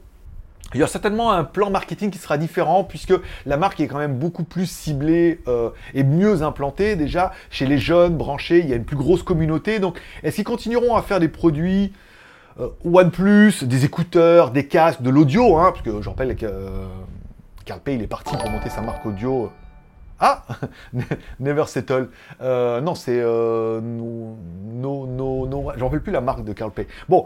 [0.76, 3.14] Il y a certainement un plan marketing qui sera différent puisque
[3.48, 7.80] la marque est quand même beaucoup plus ciblée euh, et mieux implantée déjà chez les
[7.80, 8.60] jeunes branchés.
[8.60, 9.80] Il y a une plus grosse communauté.
[9.80, 11.92] Donc, est-ce qu'ils continueront à faire des produits
[12.60, 16.86] euh, OnePlus, des écouteurs, des casques, de l'audio hein, Parce que je rappelle que euh,
[17.66, 19.52] Carl Pei, il est parti pour monter sa marque audio.
[20.20, 20.44] Ah
[21.40, 22.10] Never Settle.
[22.42, 26.86] non, c'est no, no, no, no, J'en rappelle plus la marque de Carl Pei.
[27.08, 27.26] Bon,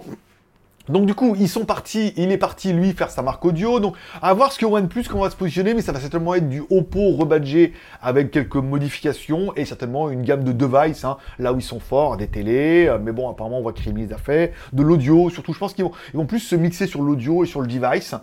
[0.90, 3.80] donc du coup, ils sont partis, il est parti lui faire sa marque audio.
[3.80, 6.50] Donc à voir ce que OnePlus comment va se positionner, mais ça va certainement être
[6.50, 11.60] du Oppo rebadgé avec quelques modifications et certainement une gamme de devices, hein, là où
[11.60, 12.88] ils sont forts, des télés.
[12.88, 15.30] Euh, mais bon, apparemment on voit que Rémi les a fait, de l'audio.
[15.30, 17.68] Surtout, je pense qu'ils vont, ils vont plus se mixer sur l'audio et sur le
[17.68, 18.14] device.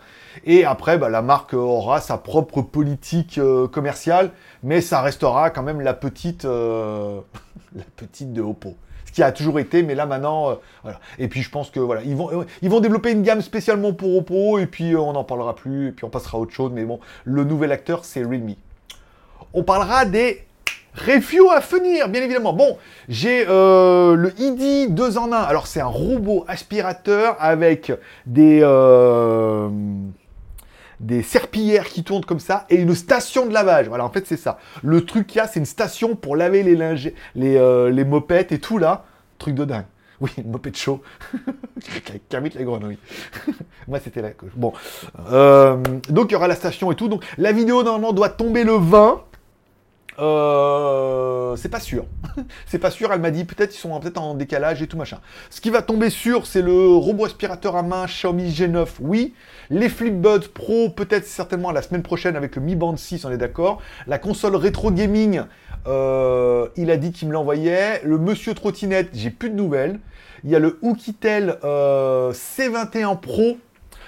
[0.45, 5.63] Et après, bah, la marque aura sa propre politique euh, commerciale, mais ça restera quand
[5.63, 7.21] même la petite, euh,
[7.75, 8.77] la petite de Oppo
[9.13, 11.01] qui a toujours été, mais là maintenant, euh, voilà.
[11.19, 13.93] Et puis je pense que voilà, ils vont, euh, ils vont développer une gamme spécialement
[13.93, 16.53] pour Oppo, et puis euh, on n'en parlera plus, et puis on passera à autre
[16.53, 16.71] chose.
[16.75, 18.55] Mais bon, le nouvel acteur, c'est Realme.
[19.53, 20.45] On parlera des
[20.95, 22.53] reviews à venir, bien évidemment.
[22.53, 25.37] Bon, j'ai le ID 2 en 1.
[25.37, 27.93] Alors c'est un robot aspirateur avec
[28.27, 28.61] des
[31.01, 33.89] des serpillères qui tournent comme ça et une station de lavage.
[33.89, 34.59] Voilà, en fait, c'est ça.
[34.83, 38.05] Le truc qu'il y a, c'est une station pour laver les linges, les, euh, les
[38.05, 39.05] mopettes et tout là.
[39.39, 39.87] Truc de dingue.
[40.21, 41.01] Oui, une mopette chaud.
[42.29, 42.99] Kermit la grenouille.
[43.89, 44.29] Moi, c'était là.
[44.55, 44.75] Bon.
[45.31, 45.79] Euh,
[46.11, 47.09] donc, il y aura la station et tout.
[47.09, 49.23] Donc, la vidéo, normalement, doit tomber le 20.
[50.21, 52.07] Euh, c'est pas sûr.
[52.67, 55.21] c'est pas sûr, elle m'a dit peut-être ils sont peut-être en décalage et tout machin.
[55.49, 59.35] Ce qui va tomber sûr, c'est le robot aspirateur à main Xiaomi G9, oui.
[59.71, 63.39] Les Flipbuds Pro, peut-être certainement la semaine prochaine avec le Mi Band 6, on est
[63.39, 63.81] d'accord.
[64.07, 65.43] La console rétro gaming,
[65.87, 68.03] euh, il a dit qu'il me l'envoyait.
[68.05, 70.01] Le Monsieur Trottinette, j'ai plus de nouvelles.
[70.45, 73.59] Il y a le Oukitel euh, C21 Pro.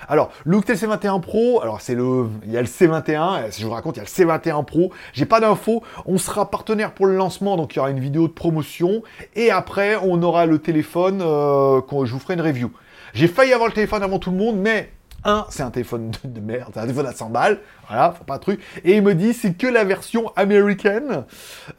[0.08, 3.66] Alors, le Oukitel C21 Pro, alors c'est le, il y a le C21, si je
[3.66, 4.90] vous raconte, il y a le C21 Pro.
[5.12, 5.82] J'ai pas d'infos.
[6.06, 9.02] On sera partenaire pour le lancement, donc il y aura une vidéo de promotion.
[9.36, 12.70] Et après, on aura le téléphone, euh, qu'on- je vous ferai une review.
[13.14, 14.90] J'ai failli avoir le téléphone avant tout le monde, mais
[15.24, 17.58] un, c'est un téléphone de, de merde, c'est un téléphone à 100 balles,
[17.88, 18.60] voilà, faut pas un truc.
[18.84, 21.24] Et il me dit, c'est que la version américaine,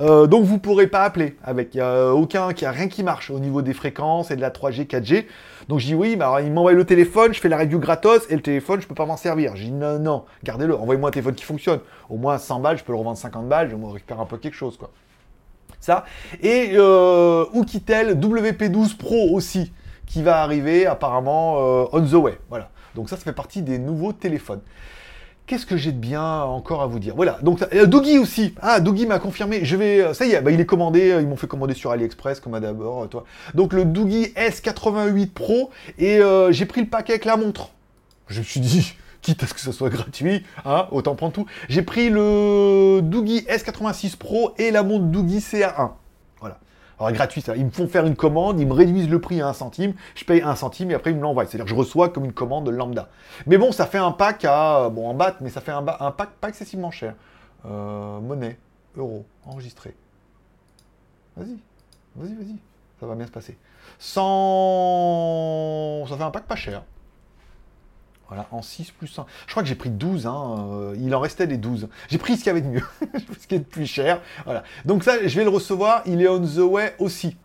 [0.02, 3.30] Euh, donc vous pourrez pas appeler avec, il a aucun, qui a rien qui marche
[3.30, 5.26] au niveau des fréquences et de la 3G, 4G.
[5.70, 8.26] Donc je dis oui, mais alors il m'envoie le téléphone, je fais la review gratos
[8.30, 9.56] et le téléphone, je peux pas m'en servir.
[9.56, 11.80] Je dis non, non, gardez-le, envoyez-moi un téléphone qui fonctionne.
[12.10, 14.38] Au moins 100 balles, je peux le revendre 50 balles, je me récupère un peu
[14.38, 14.90] quelque chose, quoi.
[15.80, 16.06] Ça.
[16.42, 19.74] Et euh, Oukitel WP12 Pro aussi,
[20.06, 22.38] qui va arriver apparemment euh, on the way.
[22.50, 22.70] Voilà.
[22.96, 24.62] Donc ça, ça fait partie des nouveaux téléphones.
[25.46, 27.16] Qu'est-ce que j'ai de bien encore à vous dire?
[27.16, 28.56] Voilà, donc euh, Doogie aussi.
[28.62, 29.66] Ah, Doogie m'a confirmé.
[29.66, 31.12] Je vais, euh, ça y est, bah, il est commandé.
[31.12, 33.26] euh, Ils m'ont fait commander sur AliExpress, comme à d'abord, euh, toi.
[33.54, 37.72] Donc le Doogie S88 Pro et j'ai pris le paquet avec la montre.
[38.30, 41.46] Je me suis dit, quitte à ce que ce soit gratuit, hein, autant prendre tout.
[41.68, 45.90] J'ai pris le Doogie S86 Pro et la montre Doogie CA1.
[47.00, 47.56] Alors gratuit, ça.
[47.56, 50.26] Ils me font faire une commande, ils me réduisent le prix à 1 centime, je
[50.26, 51.46] paye 1 centime et après ils me l'envoient.
[51.46, 53.10] C'est-à-dire que je reçois comme une commande lambda.
[53.48, 56.12] Mais bon, ça fait un pack à, bon en baht, mais ça fait un, un
[56.12, 57.16] pack pas excessivement cher.
[57.66, 58.58] Euh, monnaie,
[58.96, 59.96] euro, enregistré.
[61.36, 61.58] Vas-y,
[62.16, 62.58] vas-y, vas-y,
[63.00, 63.58] ça va bien se passer.
[64.00, 66.06] 100...
[66.10, 66.84] Ça fait un pack pas cher.
[68.34, 69.28] Voilà, en 6 plus 1.
[69.46, 71.88] Je crois que j'ai pris 12, hein, euh, il en restait des 12.
[72.10, 72.84] J'ai pris ce qu'il y avait de mieux,
[73.40, 74.22] ce qui est de plus cher.
[74.46, 74.64] Voilà.
[74.86, 77.38] Donc ça, je vais le recevoir, il est on the way aussi.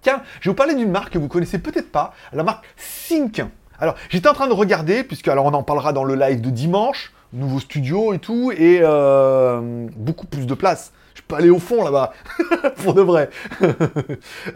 [0.00, 3.44] Tiens, je vais vous parler d'une marque que vous connaissez peut-être pas, la marque Sync.
[3.78, 6.48] Alors, j'étais en train de regarder, puisque alors on en parlera dans le live de
[6.48, 10.94] dimanche, nouveau studio et tout, et euh, beaucoup plus de place.
[11.16, 12.12] Je peux aller au fond là-bas,
[12.84, 13.30] pour de vrai.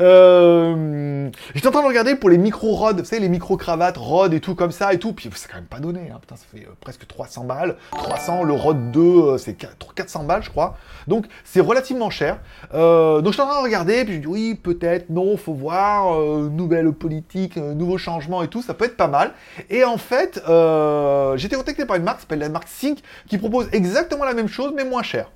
[0.01, 4.41] Euh, J'étais en train de regarder pour les micro-rods, vous savez, les micro-cravates, rods et
[4.41, 6.19] tout comme ça et tout, puis c'est quand même pas donné, hein.
[6.21, 7.77] putain, ça fait euh, presque 300 balles.
[7.93, 10.77] 300, le rod 2, euh, c'est 4 400 balles, je crois.
[11.07, 12.39] Donc, c'est relativement cher.
[12.75, 15.55] Euh, donc, je suis en train de regarder, puis je dis oui, peut-être, non, faut
[15.55, 19.33] voir, nouvelle politique, nouveau changement et tout, ça peut être pas mal.
[19.69, 23.69] Et en fait, été contacté par une marque qui s'appelle la marque Sync, qui propose
[23.73, 25.31] exactement la même chose, mais moins cher.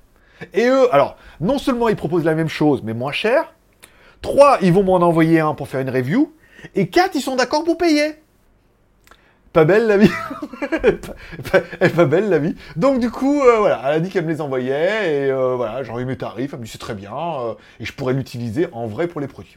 [0.53, 3.53] Et eux, alors, non seulement ils proposent la même chose, mais moins cher,
[4.21, 6.33] trois, ils vont m'en envoyer un pour faire une review,
[6.73, 8.15] et quatre, ils sont d'accord pour payer.
[9.53, 10.11] Pas belle la vie.
[11.95, 12.55] pas, belle la vie.
[12.75, 15.81] Donc du coup, euh, voilà, elle a dit qu'elle me les envoyait, et euh, voilà,
[15.81, 18.67] j'ai envoyé mes tarifs, elle me dit c'est très bien, euh, et je pourrais l'utiliser
[18.73, 19.55] en vrai pour les produits.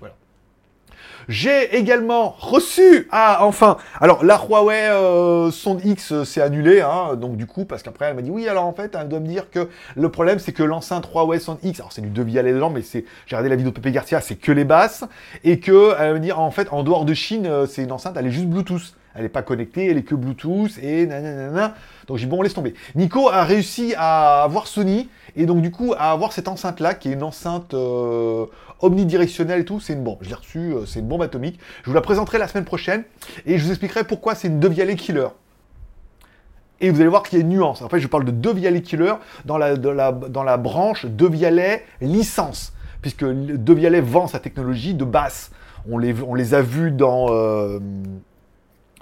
[1.29, 5.51] J'ai également reçu, ah enfin, alors la Huawei euh,
[5.85, 8.65] X euh, s'est annulée, hein, donc du coup, parce qu'après elle m'a dit oui, alors
[8.65, 11.81] en fait, elle doit me dire que le problème c'est que l'enceinte Huawei Sonde X,
[11.81, 14.23] alors c'est du devis à dedans, mais c'est, j'ai regardé la vidéo de Pepe Garcia,
[14.23, 15.05] c'est que les basses,
[15.45, 17.93] et que elle va me dire en fait, en dehors de Chine, euh, c'est une
[17.93, 18.95] enceinte, elle est juste Bluetooth.
[19.19, 21.75] Elle n'est pas connectée, elle est que Bluetooth et nanana.
[22.07, 22.75] Donc j'ai dit, bon, on laisse tomber.
[22.95, 26.95] Nico a réussi à avoir Sony et donc du coup à avoir cette enceinte là
[26.95, 28.47] qui est une enceinte euh,
[28.81, 29.81] omnidirectionnelle et tout.
[29.81, 30.19] C'est une bombe.
[30.21, 31.59] Je l'ai reçue, euh, c'est une bombe atomique.
[31.83, 33.03] Je vous la présenterai la semaine prochaine
[33.45, 35.27] et je vous expliquerai pourquoi c'est une Devialet Killer.
[36.81, 37.83] Et vous allez voir qu'il y a une nuance.
[37.83, 43.25] En fait, je parle de Devialet Killer dans la, dans la, branche Devialet licence, puisque
[43.25, 45.51] Devialet vend sa technologie de basse.
[45.91, 47.81] On les, on les a vus dans euh,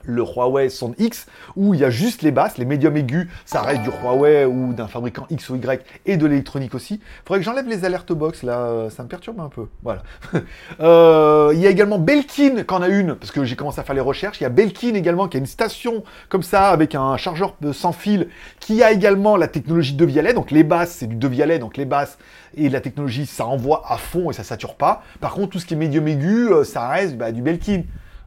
[0.07, 3.63] le Huawei Sonde X, où il y a juste les basses, les médiums aigus, ça
[3.63, 7.01] reste du Huawei ou d'un fabricant X ou Y, et de l'électronique aussi.
[7.25, 9.67] Faudrait que j'enlève les alertes box, là, euh, ça me perturbe un peu.
[9.83, 10.03] Voilà.
[10.81, 13.95] Euh, il y a également Belkin, qu'en a une, parce que j'ai commencé à faire
[13.95, 14.41] les recherches.
[14.41, 17.93] Il y a Belkin également, qui a une station comme ça, avec un chargeur sans
[17.93, 18.29] fil,
[18.61, 20.35] qui a également la technologie de Vialet.
[20.35, 22.19] Donc les basses, c'est du de Vialet, donc les basses
[22.57, 25.03] et la technologie, ça envoie à fond et ça sature pas.
[25.21, 27.83] Par contre, tout ce qui est médium aigu, euh, ça reste bah, du Belkin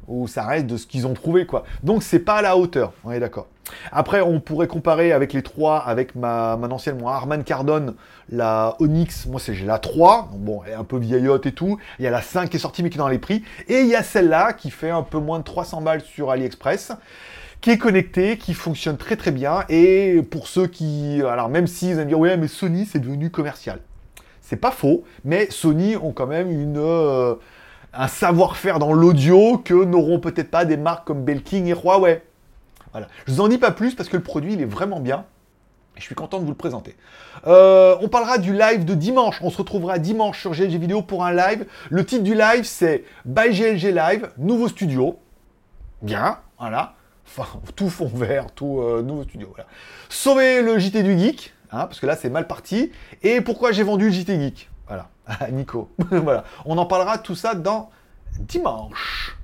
[0.09, 1.63] ou ça reste de ce qu'ils ont trouvé, quoi.
[1.83, 3.47] Donc c'est pas à la hauteur, on est d'accord.
[3.91, 7.93] Après, on pourrait comparer avec les trois, avec ma, ma ancienne, moi, Harman Kardon,
[8.31, 11.51] la Onyx, moi c'est j'ai la 3, donc bon, elle est un peu vieillotte et
[11.51, 11.77] tout.
[11.99, 13.43] Il y a la 5 qui est sortie mais qui est dans les prix.
[13.67, 16.93] Et il y a celle-là qui fait un peu moins de 300 balles sur AliExpress
[17.61, 19.65] qui est connectée, qui fonctionne très très bien.
[19.69, 21.21] Et pour ceux qui...
[21.21, 23.79] Alors même s'ils aiment dire, ouais, mais Sony, c'est devenu commercial.
[24.41, 26.77] C'est pas faux, mais Sony ont quand même une...
[26.77, 27.35] euh,
[27.93, 32.21] un savoir-faire dans l'audio que n'auront peut-être pas des marques comme Belkin et Huawei.
[32.91, 33.07] Voilà.
[33.25, 35.25] Je vous en dis pas plus parce que le produit il est vraiment bien.
[35.95, 36.95] Je suis content de vous le présenter.
[37.45, 39.39] Euh, on parlera du live de dimanche.
[39.41, 41.65] On se retrouvera dimanche sur GLG Vidéo pour un live.
[41.89, 45.19] Le titre du live, c'est By GLG Live, nouveau studio.
[46.01, 46.93] Bien, voilà.
[47.27, 49.53] Enfin, tout fond vert, tout euh, nouveau studio.
[50.07, 52.91] Sauver le JT du Geek, hein, parce que là, c'est mal parti.
[53.21, 54.69] Et pourquoi j'ai vendu le JT Geek?
[55.51, 55.89] Nico.
[56.11, 56.43] voilà.
[56.65, 57.89] On en parlera tout ça dans
[58.39, 59.37] dimanche.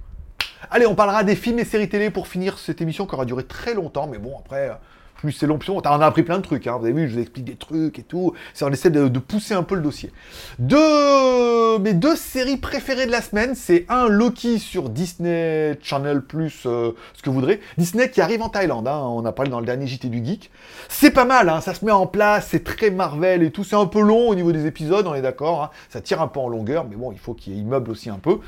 [0.70, 3.44] Allez, on parlera des films et séries télé pour finir cette émission qui aura duré
[3.44, 4.74] très longtemps, mais bon, après, euh,
[5.16, 5.78] plus c'est l'option.
[5.78, 6.78] On a appris plein de trucs, hein.
[6.80, 8.34] vous avez vu, je vous explique des trucs et tout.
[8.62, 10.12] On essaie de, pousser un peu le dossier.
[10.60, 16.64] Deux, mes deux séries préférées de la semaine, c'est un Loki sur Disney Channel plus
[16.66, 17.60] euh, ce que vous voudrez.
[17.78, 19.00] Disney qui arrive en Thaïlande, hein.
[19.00, 20.52] on a parlé dans le dernier JT du Geek.
[20.90, 21.62] C'est pas mal, hein.
[21.62, 23.64] ça se met en place, c'est très Marvel et tout.
[23.64, 25.72] C'est un peu long au niveau des épisodes, on est d'accord.
[25.90, 28.40] Ça tire un peu en longueur, mais bon, il faut qu'il meuble aussi un peu.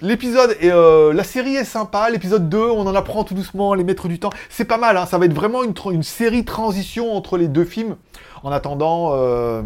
[0.00, 2.08] L'épisode et euh, la série est sympa.
[2.08, 4.30] L'épisode 2, on en apprend tout doucement, les maîtres du temps.
[4.48, 5.06] C'est pas mal, hein.
[5.06, 7.96] ça va être vraiment une, série transition entre les deux films.
[8.44, 9.62] En attendant, euh,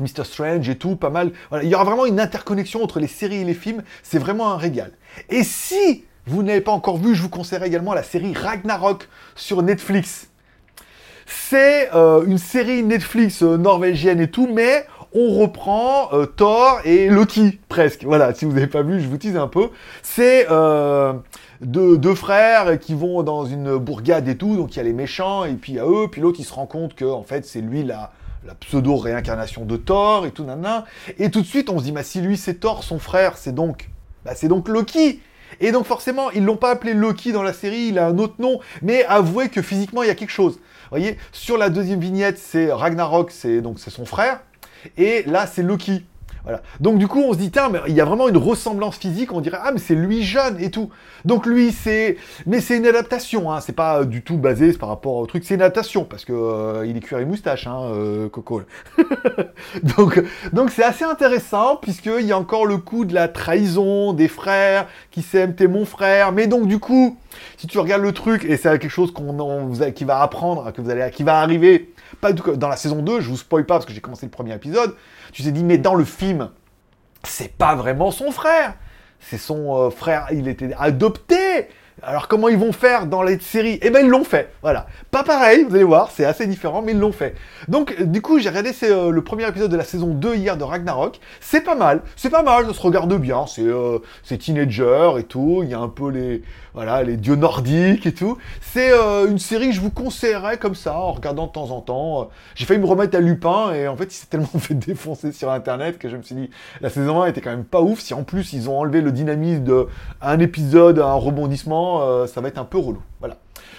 [0.00, 0.24] Mr.
[0.24, 1.30] Strange et tout, pas mal.
[1.50, 3.84] Voilà, il y aura vraiment une interconnexion entre les séries et les films.
[4.02, 4.90] C'est vraiment un régal.
[5.30, 9.62] Et si vous n'avez pas encore vu, je vous conseillerais également la série Ragnarok sur
[9.62, 10.26] Netflix.
[11.26, 17.08] C'est euh, une série Netflix euh, norvégienne et tout, mais on reprend euh, Thor et
[17.08, 18.04] Loki, presque.
[18.04, 19.68] Voilà, si vous n'avez pas vu, je vous tease un peu.
[20.02, 21.12] C'est euh,
[21.60, 25.44] deux, frères qui vont dans une bourgade et tout, donc il y a les méchants,
[25.44, 27.44] et puis il y a eux, puis l'autre il se rend compte que en fait
[27.44, 28.12] c'est lui la,
[28.46, 30.84] la pseudo-réincarnation de Thor et tout, nanana.
[31.18, 33.54] Et tout de suite on se dit, bah si lui c'est Thor, son frère c'est
[33.54, 33.90] donc,
[34.24, 35.20] bah, c'est donc Loki.
[35.60, 38.36] Et donc forcément, ils l'ont pas appelé Loki dans la série, il a un autre
[38.38, 40.54] nom, mais avouez que physiquement il y a quelque chose.
[40.54, 44.40] Vous voyez, sur la deuxième vignette, c'est Ragnarok, c'est donc c'est son frère,
[44.96, 46.04] et là c'est Loki.
[46.44, 46.60] Voilà.
[46.80, 49.32] Donc du coup, on se dit, tiens, mais il y a vraiment une ressemblance physique,
[49.32, 50.90] on dirait, ah, mais c'est lui jeune et tout.
[51.24, 52.16] Donc lui, c'est...
[52.46, 55.44] Mais c'est une adaptation, hein, c'est pas euh, du tout basé par rapport au truc,
[55.44, 58.62] c'est une adaptation, parce que euh, il est cuir et moustache, hein, euh, Coco.
[59.96, 60.20] donc
[60.52, 64.88] donc c'est assez intéressant, puisqu'il y a encore le coup de la trahison des frères,
[65.12, 67.16] qui s'aiment, t'es mon frère, mais donc du coup,
[67.56, 70.90] si tu regardes le truc, et c'est quelque chose qu'on qui va apprendre, que vous
[70.90, 73.86] allez, qui va arriver, pas du dans la saison 2, je vous spoil pas parce
[73.86, 74.96] que j'ai commencé le premier épisode,
[75.32, 76.50] tu t'es dit, mais dans le film,
[77.24, 78.74] c'est pas vraiment son frère.
[79.20, 81.68] C'est son euh, frère, il était adopté.
[82.00, 83.78] Alors comment ils vont faire dans les séries?
[83.82, 84.86] Eh ben ils l'ont fait, voilà.
[85.10, 87.34] Pas pareil, vous allez voir, c'est assez différent, mais ils l'ont fait.
[87.68, 90.56] Donc euh, du coup j'ai regardé euh, le premier épisode de la saison 2 hier
[90.56, 91.20] de Ragnarok.
[91.40, 95.60] C'est pas mal, c'est pas mal, ça se regarde bien, c'est euh, teenager et tout,
[95.62, 96.42] il y a un peu les
[96.74, 98.38] voilà les dieux nordiques et tout.
[98.60, 101.80] C'est euh, une série que je vous conseillerais comme ça, en regardant de temps en
[101.80, 102.30] temps.
[102.54, 105.50] J'ai failli me remettre à Lupin et en fait il s'est tellement fait défoncer sur
[105.50, 108.00] internet que je me suis dit la saison 1 était quand même pas ouf.
[108.00, 109.86] Si en plus ils ont enlevé le dynamisme de
[110.20, 113.02] un épisode, un rebondissement, euh, ça va être un peu relou.
[113.20, 113.36] Voilà.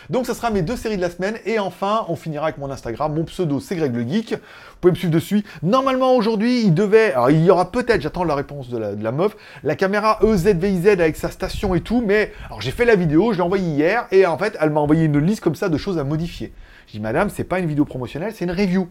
[0.10, 2.70] Donc ça sera mes deux séries de la semaine et enfin on finira avec mon
[2.70, 4.34] Instagram, mon pseudo c'est Greg le Geek.
[4.34, 4.39] Vous
[4.82, 5.43] pouvez me suivre dessus.
[5.62, 9.04] Normalement aujourd'hui il devait, alors il y aura peut-être, j'attends la réponse de la, de
[9.04, 12.95] la meuf, la caméra EZVIZ avec sa station et tout, mais alors j'ai fait la
[12.95, 15.70] vidéo, je l'ai envoyée hier et en fait elle m'a envoyé une liste comme ça
[15.70, 16.54] de choses à modifier.
[16.88, 18.89] Je dis madame c'est pas une vidéo promotionnelle, c'est une review.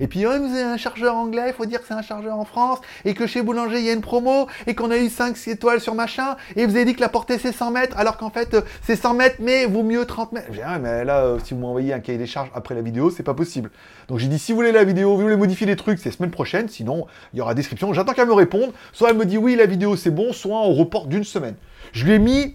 [0.00, 2.38] Et puis, oh, vous avez un chargeur anglais, il faut dire que c'est un chargeur
[2.38, 5.08] en France, et que chez Boulanger, il y a une promo, et qu'on a eu
[5.08, 8.16] 5 étoiles sur machin, et vous avez dit que la portée c'est 100 mètres, alors
[8.16, 10.48] qu'en fait, euh, c'est 100 mètres, mais vaut mieux 30 mètres.
[10.50, 12.82] J'ai dit, ah, mais là, euh, si vous m'envoyez un cahier des charges après la
[12.82, 13.70] vidéo, c'est pas possible.
[14.08, 16.30] Donc j'ai dit, si vous voulez la vidéo, vous voulez modifier les trucs, c'est semaine
[16.30, 17.92] prochaine, sinon, il y aura description.
[17.92, 18.72] J'attends qu'elle me réponde.
[18.92, 21.54] Soit elle me dit, oui, la vidéo c'est bon, soit on reporte d'une semaine.
[21.92, 22.54] Je lui ai mis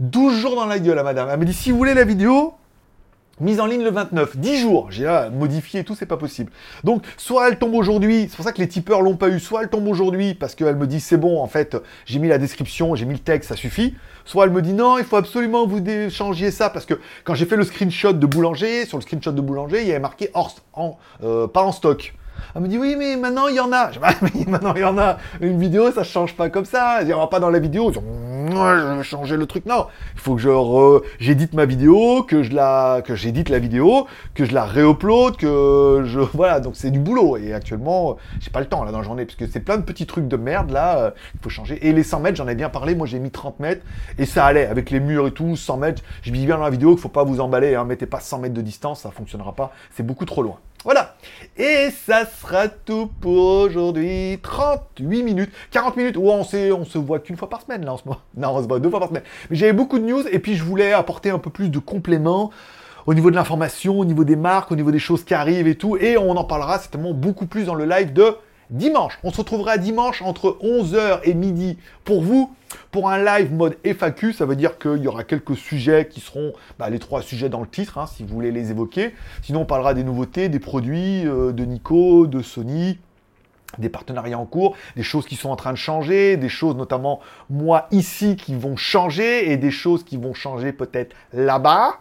[0.00, 1.28] 12 jours dans la gueule à madame.
[1.30, 2.54] Elle me dit, si vous voulez la vidéo,
[3.38, 4.90] Mise en ligne le 29, 10 jours.
[4.90, 6.50] J'ai là modifié et tout, c'est pas possible.
[6.84, 9.62] Donc, soit elle tombe aujourd'hui, c'est pour ça que les tipeurs l'ont pas eu, soit
[9.62, 11.76] elle tombe aujourd'hui parce qu'elle me dit c'est bon, en fait,
[12.06, 13.94] j'ai mis la description, j'ai mis le texte, ça suffit.
[14.24, 17.34] Soit elle me dit non, il faut absolument que vous changiez ça parce que quand
[17.34, 20.30] j'ai fait le screenshot de boulanger, sur le screenshot de boulanger, il y avait marqué
[20.32, 20.56] hors,
[21.22, 22.14] euh, pas en stock.
[22.54, 23.90] Elle me dit oui, mais maintenant il y en a.
[23.92, 25.18] Je dis, Ah, mais maintenant il y en a.
[25.40, 27.02] Une vidéo, ça change pas comme ça.
[27.02, 27.92] Il y aura pas dans la vidéo.
[27.92, 28.00] Je
[28.48, 29.66] je vais changer le truc.
[29.66, 30.50] Non, il faut que je
[31.18, 36.02] j'édite ma vidéo, que je la, que j'édite la vidéo, que je la réupload, que
[36.06, 36.60] je, voilà.
[36.60, 37.36] Donc c'est du boulot.
[37.36, 39.82] Et actuellement, j'ai pas le temps là dans la journée parce que c'est plein de
[39.82, 40.98] petits trucs de merde là.
[40.98, 41.86] euh, Il faut changer.
[41.86, 42.94] Et les 100 mètres, j'en ai bien parlé.
[42.94, 43.84] Moi, j'ai mis 30 mètres
[44.18, 45.56] et ça allait avec les murs et tout.
[45.56, 46.02] 100 mètres.
[46.22, 47.74] Je dis bien dans la vidéo qu'il faut pas vous emballer.
[47.74, 49.72] Hein, mettez pas 100 mètres de distance, ça fonctionnera pas.
[49.96, 50.56] C'est beaucoup trop loin.
[50.86, 51.16] Voilà.
[51.58, 54.38] Et ça sera tout pour aujourd'hui.
[54.40, 55.50] 38 minutes.
[55.72, 56.16] 40 minutes.
[56.16, 58.20] Ouais, on, s'est- on se voit qu'une fois par semaine, là, en ce moment.
[58.36, 59.24] Non, on se voit deux fois par semaine.
[59.50, 62.52] Mais j'avais beaucoup de news et puis je voulais apporter un peu plus de compléments
[63.06, 65.74] au niveau de l'information, au niveau des marques, au niveau des choses qui arrivent et
[65.74, 65.96] tout.
[65.96, 68.36] Et on en parlera certainement beaucoup plus dans le live de
[68.70, 69.18] dimanche.
[69.22, 72.54] On se retrouvera dimanche entre 11h et midi pour vous,
[72.90, 74.32] pour un live mode FAQ.
[74.32, 77.60] Ça veut dire qu'il y aura quelques sujets qui seront bah, les trois sujets dans
[77.60, 79.14] le titre, hein, si vous voulez les évoquer.
[79.42, 82.98] Sinon, on parlera des nouveautés, des produits euh, de Nico, de Sony,
[83.78, 87.20] des partenariats en cours, des choses qui sont en train de changer, des choses notamment
[87.50, 91.98] moi ici qui vont changer et des choses qui vont changer peut-être là-bas.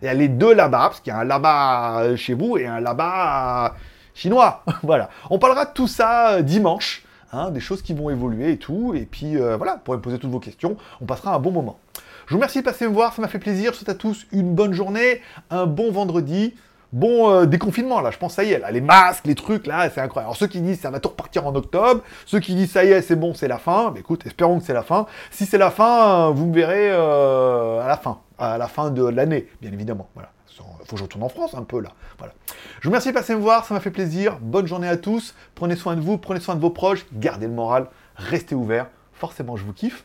[0.00, 2.66] Il y a les deux là-bas, parce qu'il y a un là-bas chez vous et
[2.66, 3.76] un là-bas
[4.14, 4.64] chinois.
[4.82, 5.10] voilà.
[5.30, 8.94] On parlera de tout ça euh, dimanche, hein, des choses qui vont évoluer et tout.
[8.94, 11.78] Et puis euh, voilà, pour me poser toutes vos questions, on passera un bon moment.
[12.26, 13.72] Je vous remercie de passer me voir, ça m'a fait plaisir.
[13.72, 16.54] Je souhaite à tous une bonne journée, un bon vendredi.
[16.92, 19.88] Bon euh, déconfinement là, je pense ça y est, là, les masques, les trucs là,
[19.88, 20.28] c'est incroyable.
[20.28, 22.90] Alors ceux qui disent ça va tout repartir en octobre, ceux qui disent ça y
[22.90, 25.06] est, c'est bon, c'est la fin, bah, écoute, espérons que c'est la fin.
[25.30, 29.48] Si c'est la fin, vous me verrez à la fin, à la fin de l'année,
[29.62, 30.10] bien évidemment.
[30.12, 31.92] Voilà faut que je retourne en France un peu là.
[32.18, 32.34] Voilà.
[32.80, 34.38] Je vous remercie de passer me voir, ça m'a fait plaisir.
[34.40, 35.34] Bonne journée à tous.
[35.54, 38.88] Prenez soin de vous, prenez soin de vos proches, gardez le moral, restez ouverts.
[39.12, 40.04] Forcément, je vous kiffe.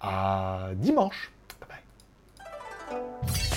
[0.00, 1.30] À dimanche.
[1.60, 1.78] Bye
[2.90, 3.51] bye.